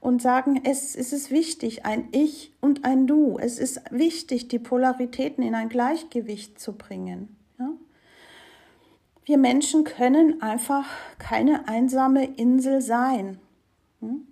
und 0.00 0.20
sagen, 0.20 0.60
es, 0.62 0.94
es 0.94 1.14
ist 1.14 1.30
wichtig, 1.30 1.86
ein 1.86 2.10
Ich 2.12 2.52
und 2.60 2.84
ein 2.84 3.06
Du. 3.06 3.38
Es 3.38 3.58
ist 3.58 3.80
wichtig, 3.90 4.48
die 4.48 4.58
Polaritäten 4.58 5.42
in 5.42 5.54
ein 5.54 5.70
Gleichgewicht 5.70 6.60
zu 6.60 6.74
bringen. 6.74 7.34
Ja? 7.58 7.70
Wir 9.24 9.38
Menschen 9.38 9.84
können 9.84 10.42
einfach 10.42 10.84
keine 11.18 11.66
einsame 11.66 12.26
Insel 12.36 12.82
sein. 12.82 13.40
Hm? 14.00 14.26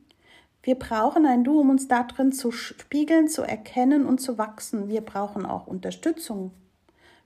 Wir 0.62 0.76
brauchen 0.76 1.26
ein 1.26 1.44
Du, 1.44 1.60
um 1.60 1.70
uns 1.70 1.88
darin 1.88 2.32
zu 2.32 2.50
spiegeln, 2.50 3.28
zu 3.28 3.42
erkennen 3.42 4.06
und 4.06 4.20
zu 4.20 4.38
wachsen. 4.38 4.88
Wir 4.88 5.02
brauchen 5.02 5.44
auch 5.44 5.66
Unterstützung. 5.66 6.52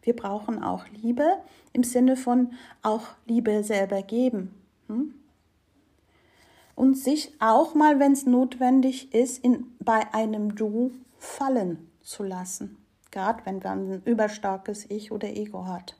Wir 0.02 0.16
brauchen 0.16 0.62
auch 0.62 0.86
Liebe 0.88 1.38
im 1.72 1.84
Sinne 1.84 2.16
von 2.16 2.52
auch 2.82 3.06
Liebe 3.26 3.62
selber 3.62 4.02
geben. 4.02 4.54
Hm? 4.88 5.14
und 6.78 6.96
sich 6.96 7.32
auch 7.40 7.74
mal, 7.74 7.98
wenn 7.98 8.12
es 8.12 8.24
notwendig 8.24 9.12
ist, 9.12 9.42
in, 9.42 9.66
bei 9.80 10.14
einem 10.14 10.54
Du 10.54 10.92
fallen 11.18 11.90
zu 12.02 12.22
lassen. 12.22 12.76
Gerade 13.10 13.44
wenn 13.46 13.58
man 13.58 13.94
ein 13.94 14.02
überstarkes 14.04 14.86
Ich 14.88 15.10
oder 15.10 15.26
Ego 15.26 15.66
hat. 15.66 15.96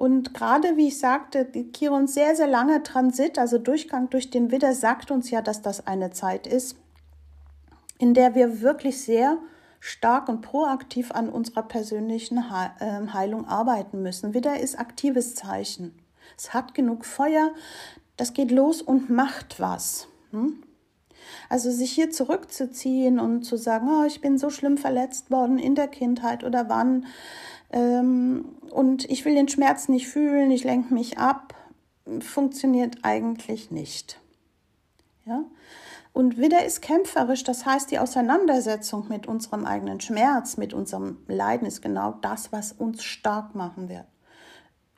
Und 0.00 0.32
gerade 0.32 0.78
wie 0.78 0.88
ich 0.88 0.98
sagte, 0.98 1.46
Chiron 1.76 2.06
sehr, 2.06 2.34
sehr 2.34 2.46
langer 2.46 2.82
Transit, 2.82 3.38
also 3.38 3.58
Durchgang 3.58 4.08
durch 4.08 4.30
den 4.30 4.50
Widder, 4.50 4.72
sagt 4.72 5.10
uns 5.10 5.30
ja, 5.30 5.42
dass 5.42 5.60
das 5.60 5.86
eine 5.86 6.10
Zeit 6.10 6.46
ist, 6.46 6.74
in 7.98 8.14
der 8.14 8.34
wir 8.34 8.62
wirklich 8.62 9.02
sehr 9.02 9.36
stark 9.78 10.30
und 10.30 10.40
proaktiv 10.40 11.10
an 11.10 11.28
unserer 11.28 11.64
persönlichen 11.64 12.42
ähm, 12.80 13.12
Heilung 13.12 13.46
arbeiten 13.46 14.00
müssen. 14.00 14.32
Widder 14.32 14.58
ist 14.58 14.78
aktives 14.78 15.34
Zeichen. 15.34 15.94
Es 16.34 16.54
hat 16.54 16.72
genug 16.72 17.04
Feuer, 17.04 17.50
das 18.16 18.32
geht 18.32 18.52
los 18.52 18.80
und 18.80 19.10
macht 19.10 19.60
was. 19.60 20.08
Hm? 20.30 20.62
Also 21.50 21.70
sich 21.70 21.92
hier 21.92 22.10
zurückzuziehen 22.10 23.20
und 23.20 23.42
zu 23.42 23.58
sagen, 23.58 23.86
oh, 23.90 24.06
ich 24.06 24.22
bin 24.22 24.38
so 24.38 24.48
schlimm 24.48 24.78
verletzt 24.78 25.30
worden 25.30 25.58
in 25.58 25.74
der 25.74 25.88
Kindheit 25.88 26.42
oder 26.42 26.70
wann 26.70 27.04
und 27.72 29.04
ich 29.08 29.24
will 29.24 29.34
den 29.34 29.48
Schmerz 29.48 29.88
nicht 29.88 30.08
fühlen, 30.08 30.50
ich 30.50 30.64
lenke 30.64 30.92
mich 30.92 31.18
ab. 31.18 31.54
funktioniert 32.20 32.98
eigentlich 33.02 33.70
nicht. 33.70 34.18
Ja? 35.24 35.44
Und 36.12 36.38
Widder 36.38 36.64
ist 36.64 36.82
kämpferisch, 36.82 37.44
das 37.44 37.64
heißt, 37.64 37.92
die 37.92 38.00
Auseinandersetzung 38.00 39.06
mit 39.08 39.28
unserem 39.28 39.64
eigenen 39.64 40.00
Schmerz, 40.00 40.56
mit 40.56 40.74
unserem 40.74 41.18
Leiden 41.28 41.68
ist 41.68 41.82
genau 41.82 42.16
das, 42.20 42.50
was 42.50 42.72
uns 42.72 43.04
stark 43.04 43.54
machen 43.54 43.88
wird. 43.88 44.06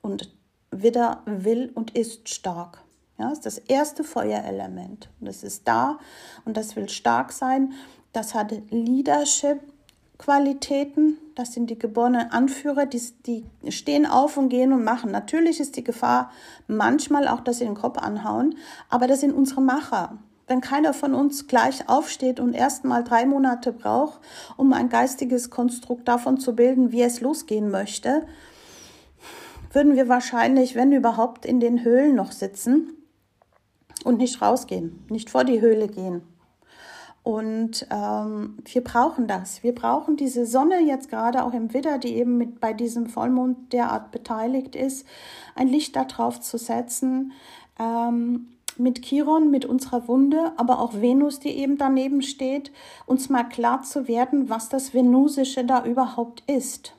Und 0.01 0.35
Widder 0.71 1.21
will 1.27 1.71
und 1.75 1.95
ist 1.97 2.31
stark. 2.31 2.83
Ja, 3.19 3.31
ist 3.31 3.45
das 3.45 3.59
erste 3.59 4.05
Feuerelement. 4.05 5.11
Das 5.21 5.45
ist 5.45 5.69
da 5.69 5.99
und 6.47 6.57
das 6.57 6.77
will 6.77 6.89
stark 6.89 7.31
sein. 7.31 7.75
Das 8.13 8.33
hat 8.35 8.55
Leadership-Qualitäten. 8.71 11.19
Das 11.35 11.53
sind 11.53 11.71
die 11.71 11.79
geborenen 11.79 12.31
Anführer, 12.31 12.85
die, 12.87 13.01
die 13.27 13.73
stehen 13.73 14.07
auf 14.07 14.37
und 14.37 14.51
gehen 14.51 14.73
und 14.73 14.85
machen. 14.85 15.11
Natürlich 15.11 15.61
ist 15.61 15.77
die 15.77 15.85
Gefahr 15.85 16.31
manchmal 16.67 17.27
auch, 17.27 17.41
dass 17.41 17.59
sie 17.59 17.65
den 17.65 17.75
Kopf 17.75 17.99
anhauen, 17.99 18.57
aber 18.91 19.07
das 19.07 19.21
sind 19.21 19.33
unsere 19.33 19.63
Macher 19.63 20.19
wenn 20.49 20.61
keiner 20.61 20.93
von 20.93 21.15
uns 21.15 21.47
gleich 21.47 21.89
aufsteht 21.89 22.39
und 22.39 22.53
erst 22.53 22.85
mal 22.85 23.03
drei 23.03 23.25
Monate 23.25 23.73
braucht, 23.73 24.21
um 24.59 24.75
ein 24.75 24.91
geistiges 24.91 25.49
Konstrukt 25.49 26.07
davon 26.09 26.39
zu 26.39 26.55
bilden, 26.55 26.93
wie 26.93 27.01
es 27.01 27.23
losgehen 27.23 27.71
möchte, 27.71 28.27
würden 29.73 29.97
wir 29.97 30.09
wahrscheinlich, 30.09 30.75
wenn 30.75 30.93
überhaupt, 30.93 31.47
in 31.47 31.61
den 31.61 31.85
Höhlen 31.85 32.15
noch 32.15 32.33
sitzen 32.33 32.91
und 34.05 34.19
nicht 34.19 34.43
rausgehen, 34.43 35.07
nicht 35.09 35.31
vor 35.31 35.45
die 35.45 35.63
Höhle 35.63 35.89
gehen. 35.89 36.23
Und 37.23 37.87
ähm, 37.91 38.59
wir 38.65 38.83
brauchen 38.83 39.29
das. 39.29 39.63
Wir 39.63 39.75
brauchen 39.75 40.17
diese 40.17 40.45
Sonne 40.45 40.81
jetzt 40.81 41.09
gerade 41.09 41.45
auch 41.45 41.53
im 41.53 41.73
Widder, 41.73 41.99
die 41.99 42.17
eben 42.17 42.37
mit 42.37 42.61
bei 42.61 42.73
diesem 42.73 43.07
Vollmond 43.07 43.73
derart 43.73 44.11
beteiligt 44.11 44.75
ist, 44.75 45.07
ein 45.55 45.69
Licht 45.69 45.95
darauf 45.95 46.41
zu 46.41 46.59
setzen, 46.59 47.33
ähm, 47.79 48.49
mit 48.77 49.03
Chiron, 49.03 49.51
mit 49.51 49.65
unserer 49.65 50.09
Wunde, 50.09 50.53
aber 50.57 50.81
auch 50.81 50.95
Venus, 50.95 51.39
die 51.39 51.51
eben 51.51 51.79
daneben 51.79 52.23
steht, 52.23 52.73
uns 53.07 53.29
mal 53.29 53.45
klar 53.45 53.83
zu 53.83 54.09
werden, 54.09 54.49
was 54.49 54.69
das 54.69 54.95
Venusische 54.95 55.65
da 55.65 55.85
überhaupt 55.85 56.43
ist. 56.49 56.95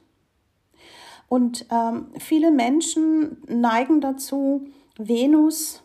Und 1.27 1.65
ähm, 1.71 2.07
viele 2.19 2.51
Menschen 2.51 3.37
neigen 3.47 4.01
dazu, 4.01 4.67
Venus 4.97 5.81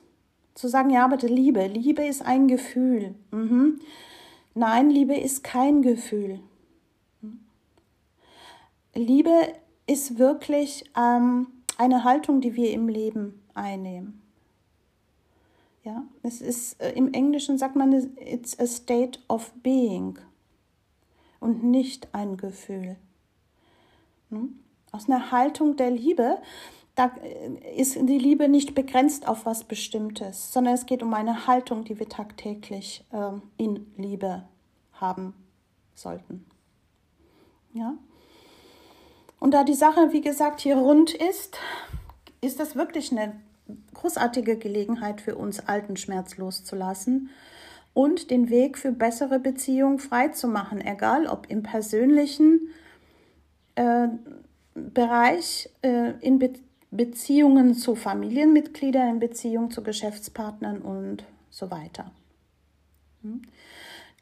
zu 0.54 0.68
sagen, 0.68 0.90
ja, 0.90 1.04
aber 1.04 1.16
Liebe, 1.16 1.66
Liebe 1.66 2.04
ist 2.04 2.24
ein 2.24 2.48
Gefühl. 2.48 3.14
Mhm. 3.30 3.80
Nein, 4.58 4.90
Liebe 4.90 5.14
ist 5.16 5.44
kein 5.44 5.82
Gefühl. 5.82 6.40
Liebe 8.92 9.52
ist 9.86 10.18
wirklich 10.18 10.84
ähm, 10.96 11.46
eine 11.76 12.02
Haltung, 12.02 12.40
die 12.40 12.56
wir 12.56 12.72
im 12.72 12.88
Leben 12.88 13.40
einnehmen. 13.54 14.20
Ja, 15.84 16.02
es 16.24 16.40
ist 16.40 16.82
äh, 16.82 16.90
im 16.94 17.12
Englischen 17.12 17.56
sagt 17.56 17.76
man, 17.76 17.92
it's 18.16 18.58
a 18.58 18.66
state 18.66 19.20
of 19.28 19.52
being 19.62 20.18
und 21.38 21.62
nicht 21.62 22.12
ein 22.12 22.36
Gefühl. 22.36 22.96
Hm? 24.30 24.58
Aus 24.90 25.08
einer 25.08 25.30
Haltung 25.30 25.76
der 25.76 25.92
Liebe, 25.92 26.38
da 26.98 27.12
äh, 27.22 27.80
ist 27.80 27.94
die 27.94 28.18
Liebe 28.18 28.48
nicht 28.48 28.74
begrenzt 28.74 29.28
auf 29.28 29.46
was 29.46 29.64
Bestimmtes, 29.64 30.52
sondern 30.52 30.74
es 30.74 30.86
geht 30.86 31.02
um 31.02 31.14
eine 31.14 31.46
Haltung, 31.46 31.84
die 31.84 31.98
wir 31.98 32.08
tagtäglich 32.08 33.04
äh, 33.12 33.30
in 33.56 33.86
Liebe 33.96 34.48
haben 34.94 35.34
sollten. 35.94 36.44
Ja. 37.72 37.94
Und 39.38 39.54
da 39.54 39.62
die 39.62 39.74
Sache, 39.74 40.12
wie 40.12 40.20
gesagt, 40.20 40.60
hier 40.60 40.76
rund 40.76 41.14
ist, 41.14 41.58
ist 42.40 42.58
das 42.58 42.74
wirklich 42.74 43.12
eine 43.12 43.38
großartige 43.94 44.56
Gelegenheit 44.56 45.20
für 45.20 45.36
uns, 45.36 45.60
alten 45.60 45.96
Schmerz 45.96 46.36
loszulassen 46.36 47.30
und 47.94 48.30
den 48.30 48.48
Weg 48.50 48.78
für 48.78 48.90
bessere 48.90 49.38
Beziehungen 49.38 50.00
freizumachen, 50.00 50.80
egal 50.80 51.26
ob 51.26 51.48
im 51.48 51.62
persönlichen 51.62 52.70
äh, 53.76 54.08
Bereich, 54.74 55.70
äh, 55.82 56.12
in 56.20 56.38
Be 56.38 56.52
Beziehungen 56.90 57.74
zu 57.74 57.94
Familienmitgliedern, 57.94 59.08
in 59.08 59.18
Beziehungen 59.18 59.70
zu 59.70 59.82
Geschäftspartnern 59.82 60.80
und 60.80 61.24
so 61.50 61.70
weiter. 61.70 62.10
Hm? 63.22 63.42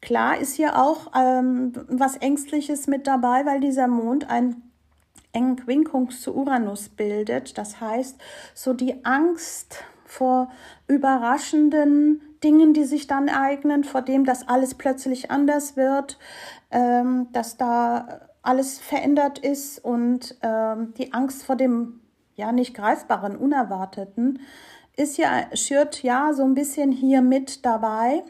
Klar 0.01 0.39
ist 0.39 0.55
hier 0.55 0.79
auch 0.79 1.13
ähm, 1.17 1.73
was 1.89 2.17
Ängstliches 2.17 2.87
mit 2.87 3.07
dabei, 3.07 3.47
weil 3.47 3.61
dieser 3.61 3.89
Mond 3.89 4.29
ein 4.31 4.63
engen 5.33 5.57
Quinkung 5.57 6.11
zu 6.11 6.35
Uranus 6.35 6.89
bildet. 6.89 7.59
Das 7.59 7.81
heißt, 7.81 8.19
so 8.55 8.73
die 8.73 9.05
Angst 9.05 9.85
vor 10.05 10.51
überraschenden 10.87 12.23
Dingen, 12.43 12.73
die 12.73 12.85
sich 12.85 13.07
dann 13.07 13.29
ereignen, 13.29 13.85
vor 13.85 14.03
dem, 14.03 14.25
dass 14.25 14.49
alles 14.49 14.75
plötzlich 14.75 15.31
anders 15.31 15.77
wird, 15.77 16.19
ähm, 16.71 17.29
dass 17.33 17.57
da 17.57 18.21
alles 18.43 18.79
verändert 18.79 19.39
ist 19.39 19.85
und 19.85 20.37
ähm, 20.43 20.95
die 20.97 21.13
Angst 21.13 21.43
vor 21.43 21.57
dem 21.57 22.01
ja 22.37 22.53
nicht 22.53 22.75
greifbaren, 22.75 23.37
unerwarteten 23.37 24.41
ist 24.97 25.19
ja 25.19 25.55
schürt 25.55 26.03
ja 26.03 26.33
so 26.33 26.43
ein 26.43 26.55
bisschen 26.55 26.91
hier 26.91 27.21
mit 27.21 27.65
dabei. 27.65 28.25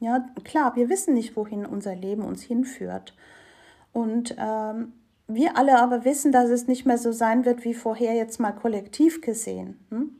Ja, 0.00 0.24
klar, 0.44 0.76
wir 0.76 0.88
wissen 0.88 1.14
nicht, 1.14 1.36
wohin 1.36 1.66
unser 1.66 1.94
Leben 1.94 2.22
uns 2.22 2.42
hinführt. 2.42 3.14
Und 3.92 4.36
ähm, 4.38 4.92
wir 5.26 5.56
alle 5.56 5.78
aber 5.78 6.04
wissen, 6.04 6.30
dass 6.30 6.50
es 6.50 6.68
nicht 6.68 6.86
mehr 6.86 6.98
so 6.98 7.10
sein 7.10 7.44
wird 7.44 7.64
wie 7.64 7.74
vorher 7.74 8.14
jetzt 8.14 8.38
mal 8.38 8.52
kollektiv 8.52 9.20
gesehen. 9.20 9.84
Hm? 9.90 10.16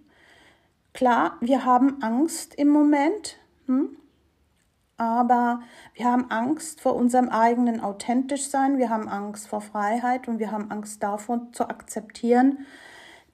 Klar, 0.92 1.37
wir 1.40 1.64
haben 1.64 2.02
Angst 2.02 2.54
im 2.57 2.68
Moment, 2.68 3.38
hm? 3.66 3.96
aber 4.96 5.61
wir 5.94 6.07
haben 6.07 6.28
Angst 6.28 6.81
vor 6.81 6.96
unserem 6.96 7.28
eigenen 7.28 7.81
Authentischsein, 7.81 8.78
wir 8.78 8.90
haben 8.90 9.09
Angst 9.09 9.46
vor 9.46 9.61
Freiheit 9.61 10.26
und 10.26 10.40
wir 10.40 10.50
haben 10.50 10.72
Angst 10.72 11.04
davon 11.04 11.52
zu 11.52 11.68
akzeptieren, 11.68 12.66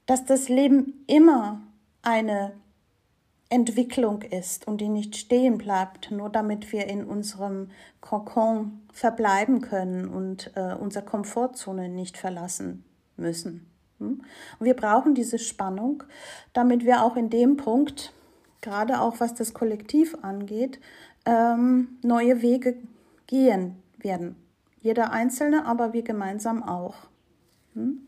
dass 0.06 0.24
das 0.24 0.48
Leben 0.48 1.04
immer 1.06 1.60
eine 2.02 2.52
Entwicklung 3.48 4.22
ist 4.22 4.66
und 4.66 4.80
die 4.80 4.88
nicht 4.88 5.16
stehen 5.16 5.58
bleibt, 5.58 6.10
nur 6.10 6.28
damit 6.28 6.72
wir 6.72 6.86
in 6.86 7.04
unserem 7.04 7.70
Kokon 8.00 8.80
verbleiben 8.92 9.60
können 9.60 10.08
und 10.08 10.50
äh, 10.56 10.74
unsere 10.74 11.04
Komfortzone 11.04 11.88
nicht 11.88 12.16
verlassen 12.16 12.84
müssen. 13.16 13.70
Hm? 13.98 14.22
Und 14.58 14.66
wir 14.66 14.74
brauchen 14.74 15.14
diese 15.14 15.38
Spannung, 15.38 16.02
damit 16.52 16.84
wir 16.84 17.02
auch 17.02 17.16
in 17.16 17.30
dem 17.30 17.56
Punkt, 17.56 18.12
gerade 18.60 19.00
auch 19.00 19.20
was 19.20 19.34
das 19.34 19.54
Kollektiv 19.54 20.16
angeht, 20.22 20.80
ähm, 21.26 21.98
neue 22.02 22.42
Wege 22.42 22.76
gehen 23.26 23.76
werden. 23.98 24.36
Jeder 24.80 25.12
Einzelne, 25.12 25.64
aber 25.64 25.92
wir 25.92 26.02
gemeinsam 26.02 26.62
auch. 26.62 26.94
Hm? 27.74 28.06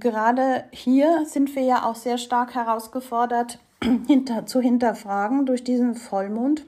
Gerade 0.00 0.64
hier 0.70 1.24
sind 1.26 1.54
wir 1.54 1.62
ja 1.62 1.84
auch 1.84 1.96
sehr 1.96 2.18
stark 2.18 2.54
herausgefordert, 2.54 3.58
hinter, 4.06 4.46
zu 4.46 4.60
hinterfragen 4.60 5.46
durch 5.46 5.64
diesen 5.64 5.94
Vollmond. 5.94 6.66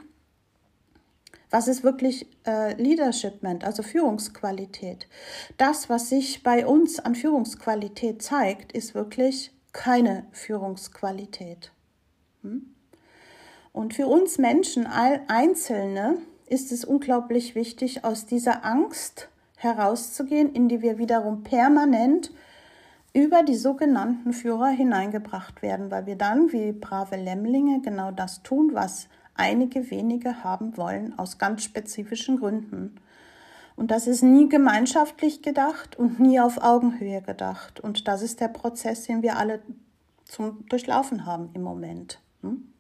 Was 1.51 1.67
ist 1.67 1.83
wirklich 1.83 2.27
äh, 2.47 2.75
Leadershipment, 2.75 3.65
also 3.65 3.83
Führungsqualität? 3.83 5.09
Das, 5.57 5.89
was 5.89 6.11
sich 6.11 6.43
bei 6.43 6.67
uns 6.67 7.01
an 7.01 7.15
Führungsqualität 7.15 8.23
zeigt, 8.23 8.73
ist 8.73 8.95
wirklich 8.95 9.53
keine 9.73 10.27
Führungsqualität. 10.33 11.73
Hm? 12.43 12.75
Und 13.73 13.95
für 13.95 14.07
uns 14.07 14.39
Menschen, 14.39 14.87
Einzelne, 14.87 16.19
ist 16.47 16.73
es 16.73 16.85
unglaublich 16.85 17.55
wichtig, 17.55 18.05
aus 18.05 18.27
dieser 18.27 18.65
Angst 18.65 19.29
herauszugehen, 19.57 20.53
in 20.55 20.69
die 20.69 20.83
wir 20.83 20.99
wiederum 20.99 21.43
permanent 21.43 22.31
über 23.19 23.43
die 23.43 23.57
sogenannten 23.57 24.33
Führer 24.33 24.69
hineingebracht 24.69 25.61
werden, 25.61 25.91
weil 25.91 26.07
wir 26.07 26.15
dann 26.15 26.53
wie 26.53 26.71
brave 26.71 27.17
Lämmlinge 27.17 27.81
genau 27.81 28.13
das 28.13 28.45
tun, 28.45 28.71
was 28.75 29.09
einige 29.35 29.91
wenige 29.91 30.45
haben 30.45 30.77
wollen, 30.77 31.19
aus 31.19 31.37
ganz 31.37 31.65
spezifischen 31.65 32.39
Gründen. 32.39 32.95
Und 33.75 33.91
das 33.91 34.07
ist 34.07 34.23
nie 34.23 34.49
gemeinschaftlich 34.49 35.43
gedacht 35.43 35.99
und 35.99 36.21
nie 36.21 36.39
auf 36.39 36.63
Augenhöhe 36.63 37.21
gedacht. 37.21 37.81
Und 37.81 38.07
das 38.07 38.23
ist 38.23 38.41
der 38.41 38.49
Prozess, 38.49 39.05
den 39.05 39.23
wir 39.23 39.37
alle 39.37 39.63
zum 40.25 40.65
Durchlaufen 40.69 41.27
haben 41.27 41.51
im 41.55 41.63
Moment. 41.63 42.21
Hm? 42.43 42.73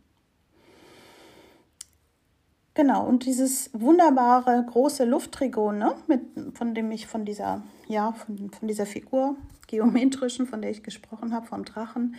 Genau, 2.78 3.04
und 3.04 3.24
dieses 3.26 3.70
wunderbare 3.72 4.64
große 4.64 5.04
Lufttrigon, 5.04 5.78
ne, 5.78 5.96
mit, 6.06 6.20
von 6.54 6.76
dem 6.76 6.92
ich 6.92 7.08
von 7.08 7.24
dieser, 7.24 7.62
ja, 7.88 8.12
von, 8.12 8.52
von 8.52 8.68
dieser 8.68 8.86
Figur 8.86 9.34
geometrischen, 9.66 10.46
von 10.46 10.62
der 10.62 10.70
ich 10.70 10.84
gesprochen 10.84 11.34
habe, 11.34 11.44
vom 11.44 11.64
Drachen, 11.64 12.14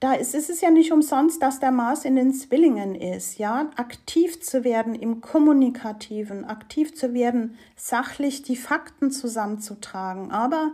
da 0.00 0.14
ist, 0.14 0.34
ist 0.34 0.50
es 0.50 0.60
ja 0.62 0.70
nicht 0.72 0.90
umsonst, 0.90 1.40
dass 1.42 1.60
der 1.60 1.70
Mars 1.70 2.04
in 2.04 2.16
den 2.16 2.34
Zwillingen 2.34 2.96
ist, 2.96 3.38
ja, 3.38 3.70
aktiv 3.76 4.42
zu 4.42 4.64
werden 4.64 4.96
im 4.96 5.20
Kommunikativen, 5.20 6.44
aktiv 6.44 6.96
zu 6.96 7.14
werden, 7.14 7.56
sachlich 7.76 8.42
die 8.42 8.56
Fakten 8.56 9.12
zusammenzutragen, 9.12 10.32
aber 10.32 10.72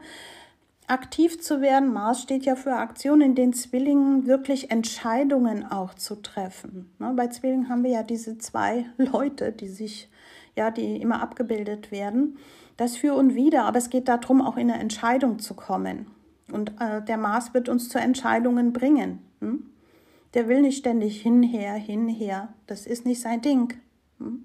aktiv 0.86 1.40
zu 1.40 1.60
werden. 1.60 1.92
Mars 1.92 2.22
steht 2.22 2.44
ja 2.44 2.54
für 2.54 2.74
Aktion 2.74 3.20
in 3.20 3.34
den 3.34 3.52
Zwillingen, 3.52 4.26
wirklich 4.26 4.70
Entscheidungen 4.70 5.64
auch 5.64 5.94
zu 5.94 6.16
treffen. 6.16 6.90
Ne, 6.98 7.12
bei 7.16 7.28
Zwillingen 7.28 7.68
haben 7.68 7.84
wir 7.84 7.90
ja 7.90 8.02
diese 8.02 8.38
zwei 8.38 8.86
Leute, 8.96 9.52
die 9.52 9.68
sich, 9.68 10.08
ja, 10.56 10.70
die 10.70 10.96
immer 11.00 11.22
abgebildet 11.22 11.90
werden. 11.90 12.38
Das 12.76 12.96
für 12.96 13.14
und 13.14 13.34
wieder, 13.34 13.64
aber 13.64 13.78
es 13.78 13.90
geht 13.90 14.08
darum, 14.08 14.42
auch 14.42 14.56
in 14.56 14.70
eine 14.70 14.80
Entscheidung 14.80 15.38
zu 15.38 15.54
kommen. 15.54 16.06
Und 16.52 16.72
äh, 16.78 17.02
der 17.02 17.16
Mars 17.16 17.54
wird 17.54 17.68
uns 17.68 17.88
zu 17.88 17.98
Entscheidungen 17.98 18.72
bringen. 18.72 19.20
Hm? 19.40 19.66
Der 20.34 20.48
will 20.48 20.60
nicht 20.60 20.78
ständig 20.78 21.22
hinher, 21.22 21.74
hinher. 21.74 22.48
Das 22.66 22.86
ist 22.86 23.06
nicht 23.06 23.20
sein 23.20 23.40
Ding. 23.40 23.74
Hm? 24.18 24.44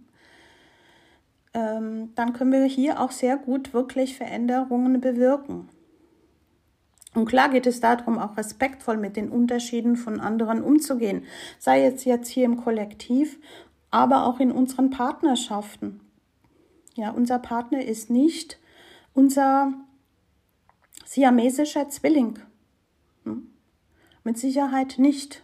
Ähm, 1.53 2.11
dann 2.15 2.31
können 2.31 2.53
wir 2.53 2.63
hier 2.63 3.01
auch 3.01 3.11
sehr 3.11 3.35
gut 3.35 3.73
wirklich 3.73 4.15
Veränderungen 4.15 5.01
bewirken. 5.01 5.67
Und 7.13 7.25
klar 7.25 7.49
geht 7.49 7.67
es 7.67 7.81
darum, 7.81 8.17
auch 8.17 8.37
respektvoll 8.37 8.97
mit 8.97 9.17
den 9.17 9.29
Unterschieden 9.29 9.97
von 9.97 10.19
anderen 10.19 10.63
umzugehen, 10.63 11.25
sei 11.59 11.85
es 11.85 12.05
jetzt 12.05 12.29
hier 12.29 12.45
im 12.45 12.57
Kollektiv, 12.57 13.37
aber 13.89 14.25
auch 14.25 14.39
in 14.39 14.51
unseren 14.51 14.89
Partnerschaften. 14.89 15.99
Ja, 16.95 17.11
unser 17.11 17.39
Partner 17.39 17.83
ist 17.83 18.09
nicht 18.09 18.59
unser 19.13 19.73
siamesischer 21.05 21.89
Zwilling. 21.89 22.39
Hm? 23.25 23.47
Mit 24.23 24.37
Sicherheit 24.37 24.97
nicht. 24.97 25.43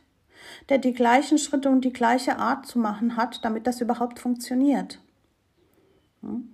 Der 0.70 0.78
die 0.78 0.94
gleichen 0.94 1.38
Schritte 1.38 1.70
und 1.70 1.84
die 1.84 1.92
gleiche 1.92 2.38
Art 2.38 2.66
zu 2.66 2.80
machen 2.80 3.18
hat, 3.18 3.44
damit 3.44 3.68
das 3.68 3.82
überhaupt 3.82 4.20
funktioniert. 4.20 5.02
Hm? 6.22 6.54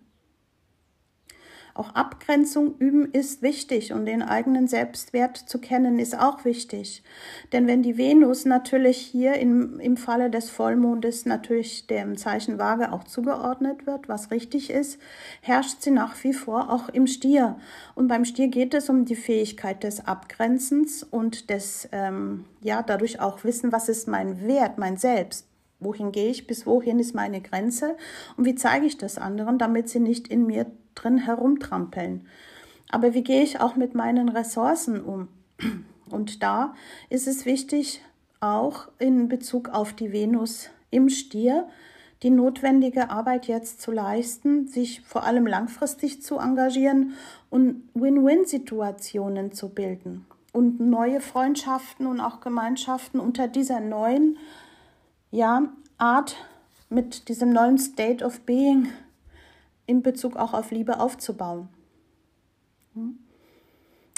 Auch 1.75 1.95
Abgrenzung 1.95 2.77
üben 2.77 3.11
ist 3.13 3.41
wichtig 3.41 3.93
und 3.93 4.05
den 4.05 4.21
eigenen 4.21 4.67
Selbstwert 4.67 5.37
zu 5.37 5.57
kennen 5.57 5.97
ist 5.97 6.17
auch 6.17 6.45
wichtig. 6.45 7.03
Denn 7.51 7.65
wenn 7.65 7.81
die 7.81 7.97
Venus 7.97 8.45
natürlich 8.45 8.97
hier 8.97 9.33
im, 9.35 9.79
im 9.79 9.97
Falle 9.97 10.29
des 10.29 10.51
Vollmondes 10.51 11.25
natürlich 11.25 11.87
dem 11.87 12.15
Zeichen 12.15 12.59
Waage 12.59 12.91
auch 12.91 13.05
zugeordnet 13.05 13.87
wird, 13.87 14.07
was 14.07 14.29
richtig 14.29 14.69
ist, 14.69 14.99
herrscht 15.41 15.81
sie 15.81 15.89
nach 15.89 16.15
wie 16.23 16.33
vor 16.33 16.71
auch 16.71 16.89
im 16.89 17.07
Stier. 17.07 17.57
Und 17.95 18.07
beim 18.07 18.23
Stier 18.23 18.49
geht 18.49 18.75
es 18.75 18.89
um 18.89 19.05
die 19.05 19.15
Fähigkeit 19.15 19.83
des 19.83 20.05
Abgrenzens 20.05 21.01
und 21.01 21.49
des, 21.49 21.89
ähm, 21.91 22.45
ja, 22.61 22.83
dadurch 22.83 23.19
auch 23.19 23.43
wissen, 23.43 23.71
was 23.71 23.89
ist 23.89 24.07
mein 24.07 24.45
Wert, 24.45 24.77
mein 24.77 24.97
Selbst. 24.97 25.47
Wohin 25.79 26.11
gehe 26.11 26.29
ich, 26.29 26.45
bis 26.45 26.67
wohin 26.67 26.99
ist 26.99 27.15
meine 27.15 27.41
Grenze 27.41 27.97
und 28.37 28.45
wie 28.45 28.55
zeige 28.55 28.85
ich 28.85 28.97
das 28.97 29.17
anderen, 29.17 29.57
damit 29.57 29.89
sie 29.89 29.99
nicht 29.99 30.27
in 30.27 30.45
mir 30.45 30.67
drin 30.95 31.17
herumtrampeln. 31.17 32.27
Aber 32.89 33.13
wie 33.13 33.23
gehe 33.23 33.41
ich 33.41 33.59
auch 33.59 33.75
mit 33.75 33.95
meinen 33.95 34.29
Ressourcen 34.29 35.01
um? 35.01 35.27
Und 36.09 36.43
da 36.43 36.75
ist 37.09 37.27
es 37.27 37.45
wichtig, 37.45 38.01
auch 38.39 38.89
in 38.99 39.29
Bezug 39.29 39.69
auf 39.69 39.93
die 39.93 40.11
Venus 40.11 40.69
im 40.91 41.09
Stier, 41.09 41.67
die 42.21 42.29
notwendige 42.29 43.09
Arbeit 43.09 43.47
jetzt 43.47 43.81
zu 43.81 43.91
leisten, 43.91 44.67
sich 44.67 45.01
vor 45.01 45.23
allem 45.23 45.47
langfristig 45.47 46.21
zu 46.21 46.37
engagieren 46.37 47.13
und 47.49 47.89
Win-Win-Situationen 47.93 49.51
zu 49.51 49.69
bilden 49.69 50.25
und 50.53 50.79
neue 50.79 51.19
Freundschaften 51.19 52.05
und 52.05 52.21
auch 52.21 52.39
Gemeinschaften 52.39 53.19
unter 53.19 53.47
dieser 53.47 53.81
neuen 53.81 54.37
ja, 55.31 55.73
Art 55.97 56.37
mit 56.89 57.27
diesem 57.27 57.49
neuen 57.49 57.77
State 57.77 58.23
of 58.23 58.41
Being 58.41 58.87
in 59.85 60.01
Bezug 60.01 60.35
auch 60.35 60.53
auf 60.53 60.71
Liebe 60.71 60.99
aufzubauen. 60.99 61.69
Hm? 62.93 63.19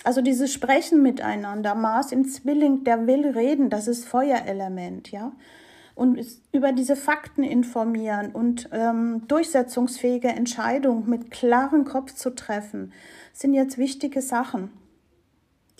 Also 0.04 0.22
dieses 0.22 0.54
Sprechen 0.54 1.02
miteinander, 1.02 1.74
Mars 1.74 2.12
im 2.12 2.28
Zwilling, 2.28 2.84
der 2.84 3.08
will 3.08 3.28
reden, 3.28 3.70
das 3.70 3.88
ist 3.88 4.06
Feuerelement, 4.06 5.12
ja. 5.12 5.32
Und 5.96 6.20
über 6.52 6.74
diese 6.74 6.96
Fakten 6.96 7.44
informieren 7.44 8.32
und 8.32 8.70
ähm, 8.74 9.28
durchsetzungsfähige 9.28 10.28
Entscheidungen 10.28 11.10
mit 11.10 11.32
klarem 11.32 11.86
Kopf 11.86 12.14
zu 12.14 12.36
treffen, 12.36 12.92
sind 13.34 13.54
jetzt 13.54 13.78
wichtige 13.78 14.22
Sachen 14.22 14.72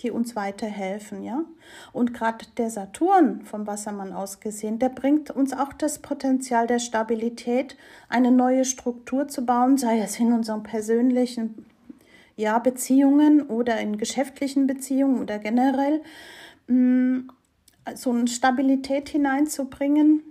die 0.02 0.10
uns 0.10 0.36
weiterhelfen, 0.36 1.22
ja. 1.22 1.44
Und 1.92 2.12
gerade 2.12 2.44
der 2.58 2.70
Saturn 2.70 3.42
vom 3.42 3.66
Wassermann 3.66 4.12
aus 4.12 4.40
gesehen, 4.40 4.78
der 4.78 4.90
bringt 4.90 5.30
uns 5.30 5.52
auch 5.52 5.72
das 5.72 6.00
Potenzial 6.00 6.66
der 6.66 6.78
Stabilität, 6.78 7.76
eine 8.08 8.30
neue 8.30 8.64
Struktur 8.64 9.28
zu 9.28 9.46
bauen, 9.46 9.78
sei 9.78 10.00
es 10.00 10.18
in 10.18 10.32
unseren 10.32 10.62
persönlichen 10.62 11.64
ja, 12.36 12.58
Beziehungen 12.58 13.42
oder 13.42 13.80
in 13.80 13.96
geschäftlichen 13.96 14.66
Beziehungen 14.66 15.20
oder 15.22 15.38
generell, 15.38 16.02
mm, 16.68 17.30
so 17.94 18.10
eine 18.10 18.28
Stabilität 18.28 19.08
hineinzubringen, 19.08 20.22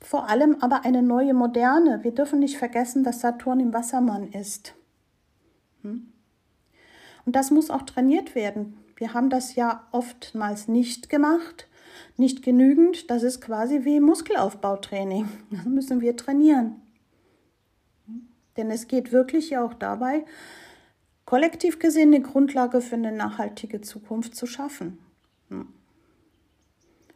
vor 0.00 0.28
allem 0.28 0.56
aber 0.60 0.84
eine 0.84 1.02
neue 1.02 1.34
Moderne. 1.34 2.02
Wir 2.02 2.12
dürfen 2.12 2.38
nicht 2.38 2.56
vergessen, 2.56 3.04
dass 3.04 3.20
Saturn 3.20 3.60
im 3.60 3.72
Wassermann 3.72 4.32
ist. 4.32 4.74
Hm? 5.82 6.12
Und 7.24 7.36
das 7.36 7.50
muss 7.50 7.70
auch 7.70 7.82
trainiert 7.82 8.34
werden. 8.34 8.76
Wir 8.96 9.14
haben 9.14 9.30
das 9.30 9.54
ja 9.54 9.86
oftmals 9.90 10.68
nicht 10.68 11.08
gemacht, 11.08 11.68
nicht 12.16 12.42
genügend. 12.42 13.10
Das 13.10 13.22
ist 13.22 13.40
quasi 13.40 13.84
wie 13.84 14.00
Muskelaufbautraining. 14.00 15.28
Das 15.50 15.64
müssen 15.64 16.00
wir 16.00 16.16
trainieren. 16.16 16.76
Denn 18.56 18.70
es 18.70 18.86
geht 18.86 19.12
wirklich 19.12 19.50
ja 19.50 19.64
auch 19.64 19.74
dabei, 19.74 20.24
kollektiv 21.24 21.78
gesehen 21.78 22.14
eine 22.14 22.22
Grundlage 22.22 22.80
für 22.80 22.96
eine 22.96 23.12
nachhaltige 23.12 23.80
Zukunft 23.80 24.36
zu 24.36 24.46
schaffen. 24.46 24.98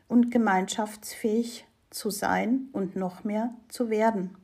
Und 0.09 0.31
gemeinschaftsfähig 0.31 1.67
zu 1.91 2.11
sein 2.11 2.69
und 2.73 2.97
noch 2.97 3.25
mehr 3.25 3.55
zu 3.69 3.91
werden. 3.91 4.37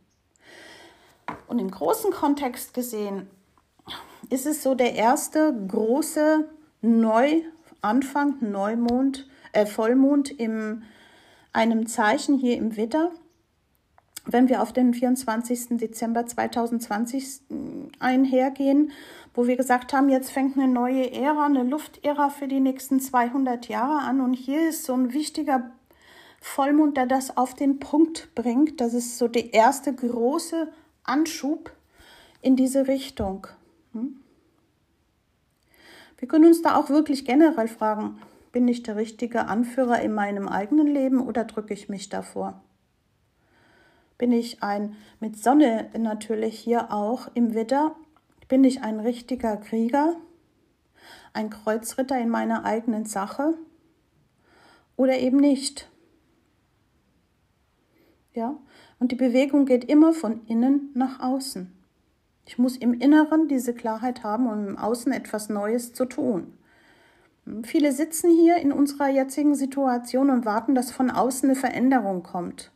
Und 1.46 1.58
im 1.58 1.70
großen 1.70 2.10
Kontext 2.10 2.74
gesehen 2.74 3.28
ist 4.32 4.46
es 4.46 4.62
so 4.62 4.74
der 4.74 4.94
erste 4.94 5.54
große 5.68 6.48
Neuanfang, 6.80 8.36
Neumond, 8.40 9.28
äh, 9.52 9.66
Vollmond 9.66 10.30
in 10.30 10.84
einem 11.52 11.86
Zeichen 11.86 12.38
hier 12.38 12.56
im 12.56 12.76
Witter. 12.76 13.12
Wenn 14.24 14.48
wir 14.48 14.62
auf 14.62 14.72
den 14.72 14.94
24. 14.94 15.76
Dezember 15.76 16.24
2020 16.24 17.42
einhergehen, 17.98 18.92
wo 19.34 19.46
wir 19.46 19.56
gesagt 19.56 19.92
haben, 19.92 20.08
jetzt 20.08 20.30
fängt 20.30 20.56
eine 20.56 20.68
neue 20.68 21.12
Ära, 21.12 21.44
eine 21.44 21.64
Luftära 21.64 22.30
für 22.30 22.48
die 22.48 22.60
nächsten 22.60 23.00
200 23.00 23.68
Jahre 23.68 23.98
an. 23.98 24.20
Und 24.20 24.34
hier 24.34 24.68
ist 24.68 24.84
so 24.84 24.94
ein 24.94 25.12
wichtiger 25.12 25.72
Vollmond, 26.40 26.96
der 26.96 27.06
das 27.06 27.36
auf 27.36 27.54
den 27.54 27.80
Punkt 27.80 28.34
bringt. 28.34 28.80
Das 28.80 28.94
ist 28.94 29.18
so 29.18 29.28
der 29.28 29.52
erste 29.52 29.92
große 29.92 30.72
Anschub 31.04 31.72
in 32.40 32.56
diese 32.56 32.86
Richtung. 32.88 33.46
Hm? 33.92 34.21
Wir 36.22 36.28
können 36.28 36.46
uns 36.46 36.62
da 36.62 36.76
auch 36.76 36.88
wirklich 36.88 37.24
generell 37.24 37.66
fragen, 37.66 38.20
bin 38.52 38.68
ich 38.68 38.84
der 38.84 38.94
richtige 38.94 39.48
Anführer 39.48 40.00
in 40.02 40.12
meinem 40.12 40.46
eigenen 40.46 40.86
Leben 40.86 41.20
oder 41.20 41.42
drücke 41.42 41.74
ich 41.74 41.88
mich 41.88 42.10
davor? 42.10 42.62
Bin 44.18 44.30
ich 44.30 44.62
ein, 44.62 44.94
mit 45.18 45.36
Sonne 45.36 45.90
natürlich 45.98 46.60
hier 46.60 46.92
auch 46.92 47.26
im 47.34 47.54
Widder, 47.54 47.96
bin 48.46 48.62
ich 48.62 48.82
ein 48.82 49.00
richtiger 49.00 49.56
Krieger, 49.56 50.14
ein 51.32 51.50
Kreuzritter 51.50 52.20
in 52.20 52.28
meiner 52.28 52.64
eigenen 52.64 53.04
Sache 53.04 53.54
oder 54.94 55.18
eben 55.18 55.38
nicht? 55.38 55.90
Ja, 58.32 58.56
und 59.00 59.10
die 59.10 59.16
Bewegung 59.16 59.66
geht 59.66 59.86
immer 59.86 60.12
von 60.12 60.46
innen 60.46 60.92
nach 60.94 61.18
außen. 61.18 61.81
Ich 62.44 62.58
muss 62.58 62.76
im 62.76 62.94
Inneren 62.94 63.48
diese 63.48 63.74
Klarheit 63.74 64.24
haben, 64.24 64.46
um 64.46 64.68
im 64.68 64.78
Außen 64.78 65.12
etwas 65.12 65.48
Neues 65.48 65.92
zu 65.92 66.04
tun. 66.04 66.52
Viele 67.64 67.92
sitzen 67.92 68.30
hier 68.30 68.56
in 68.56 68.72
unserer 68.72 69.08
jetzigen 69.08 69.54
Situation 69.54 70.30
und 70.30 70.44
warten, 70.44 70.74
dass 70.74 70.92
von 70.92 71.10
außen 71.10 71.50
eine 71.50 71.58
Veränderung 71.58 72.22
kommt. 72.22 72.70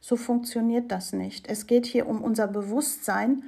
So 0.00 0.16
funktioniert 0.16 0.90
das 0.90 1.12
nicht. 1.12 1.48
Es 1.48 1.66
geht 1.66 1.86
hier 1.86 2.06
um 2.06 2.22
unser 2.22 2.48
Bewusstsein, 2.48 3.44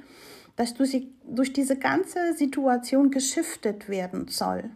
dass 0.55 0.73
durch, 0.73 1.07
durch 1.27 1.53
diese 1.53 1.77
ganze 1.77 2.33
Situation 2.33 3.11
geschiftet 3.11 3.89
werden 3.89 4.27
soll. 4.27 4.69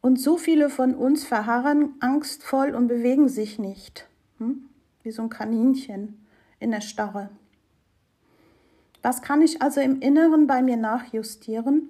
Und 0.00 0.20
so 0.20 0.36
viele 0.36 0.68
von 0.68 0.94
uns 0.94 1.24
verharren 1.24 1.94
angstvoll 2.00 2.74
und 2.74 2.88
bewegen 2.88 3.28
sich 3.28 3.58
nicht, 3.58 4.08
hm? 4.38 4.68
wie 5.02 5.12
so 5.12 5.22
ein 5.22 5.28
Kaninchen 5.28 6.26
in 6.58 6.70
der 6.70 6.80
Starre. 6.80 7.30
Was 9.02 9.20
kann 9.20 9.42
ich 9.42 9.60
also 9.60 9.80
im 9.80 10.00
Inneren 10.00 10.46
bei 10.46 10.62
mir 10.62 10.76
nachjustieren, 10.76 11.88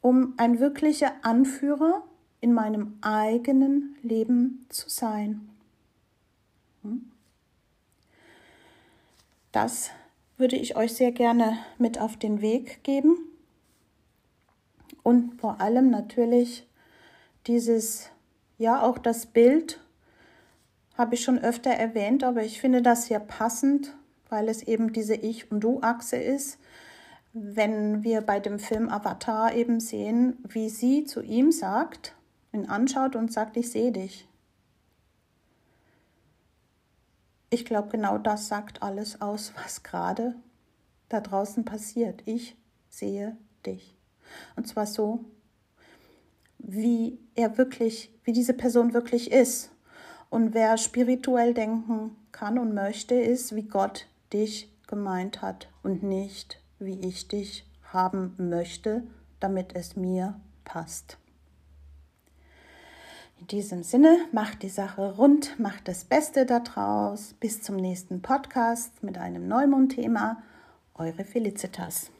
um 0.00 0.34
ein 0.38 0.58
wirklicher 0.58 1.12
Anführer 1.22 2.02
in 2.40 2.52
meinem 2.52 2.98
eigenen 3.02 3.96
Leben 4.02 4.66
zu 4.70 4.88
sein? 4.88 5.48
Hm? 6.82 7.10
Das 9.52 9.90
würde 10.36 10.56
ich 10.56 10.76
euch 10.76 10.94
sehr 10.94 11.12
gerne 11.12 11.58
mit 11.78 12.00
auf 12.00 12.16
den 12.16 12.40
Weg 12.40 12.82
geben. 12.82 13.16
und 15.04 15.38
vor 15.38 15.60
allem 15.60 15.90
natürlich 15.90 16.66
dieses, 17.46 18.10
ja, 18.58 18.82
auch 18.82 18.98
das 18.98 19.26
Bild 19.26 19.80
habe 20.96 21.14
ich 21.14 21.22
schon 21.22 21.38
öfter 21.38 21.70
erwähnt, 21.70 22.24
aber 22.24 22.42
ich 22.42 22.60
finde 22.60 22.82
das 22.82 23.06
hier 23.06 23.20
passend, 23.20 23.94
weil 24.28 24.48
es 24.48 24.62
eben 24.62 24.92
diese 24.92 25.14
Ich- 25.14 25.50
und 25.50 25.60
Du-Achse 25.60 26.16
ist. 26.16 26.58
Wenn 27.32 28.04
wir 28.04 28.20
bei 28.20 28.40
dem 28.40 28.58
Film 28.58 28.88
Avatar 28.88 29.54
eben 29.54 29.80
sehen, 29.80 30.38
wie 30.48 30.68
sie 30.68 31.04
zu 31.04 31.20
ihm 31.20 31.50
sagt, 31.50 32.14
ihn 32.52 32.66
anschaut 32.68 33.16
und 33.16 33.32
sagt, 33.32 33.56
ich 33.56 33.70
sehe 33.70 33.92
dich. 33.92 34.28
Ich 37.50 37.64
glaube, 37.64 37.88
genau 37.88 38.18
das 38.18 38.48
sagt 38.48 38.82
alles 38.82 39.20
aus, 39.20 39.52
was 39.62 39.82
gerade 39.82 40.34
da 41.08 41.20
draußen 41.20 41.64
passiert. 41.64 42.22
Ich 42.26 42.56
sehe 42.88 43.36
dich. 43.66 43.96
Und 44.56 44.66
zwar 44.66 44.86
so, 44.86 45.24
wie 46.58 47.18
er 47.34 47.58
wirklich, 47.58 48.10
wie 48.24 48.32
diese 48.32 48.54
Person 48.54 48.94
wirklich 48.94 49.30
ist. 49.30 49.70
Und 50.30 50.54
wer 50.54 50.78
spirituell 50.78 51.54
denken 51.54 52.16
kann 52.32 52.58
und 52.58 52.74
möchte, 52.74 53.14
ist, 53.14 53.54
wie 53.54 53.62
Gott 53.62 54.06
dich 54.34 54.68
gemeint 54.86 55.40
hat 55.40 55.68
und 55.82 56.02
nicht, 56.02 56.60
wie 56.78 57.00
ich 57.00 57.28
dich 57.28 57.64
haben 57.92 58.34
möchte, 58.36 59.04
damit 59.40 59.74
es 59.74 59.96
mir 59.96 60.38
passt. 60.64 61.16
In 63.40 63.46
diesem 63.48 63.82
Sinne, 63.82 64.16
macht 64.32 64.62
die 64.62 64.68
Sache 64.68 65.16
rund, 65.16 65.58
macht 65.58 65.88
das 65.88 66.04
Beste 66.04 66.46
daraus. 66.46 67.34
Bis 67.40 67.62
zum 67.62 67.76
nächsten 67.76 68.22
Podcast 68.22 69.02
mit 69.02 69.18
einem 69.18 69.48
Neumond-Thema. 69.48 70.42
Eure 70.94 71.24
Felicitas. 71.24 72.10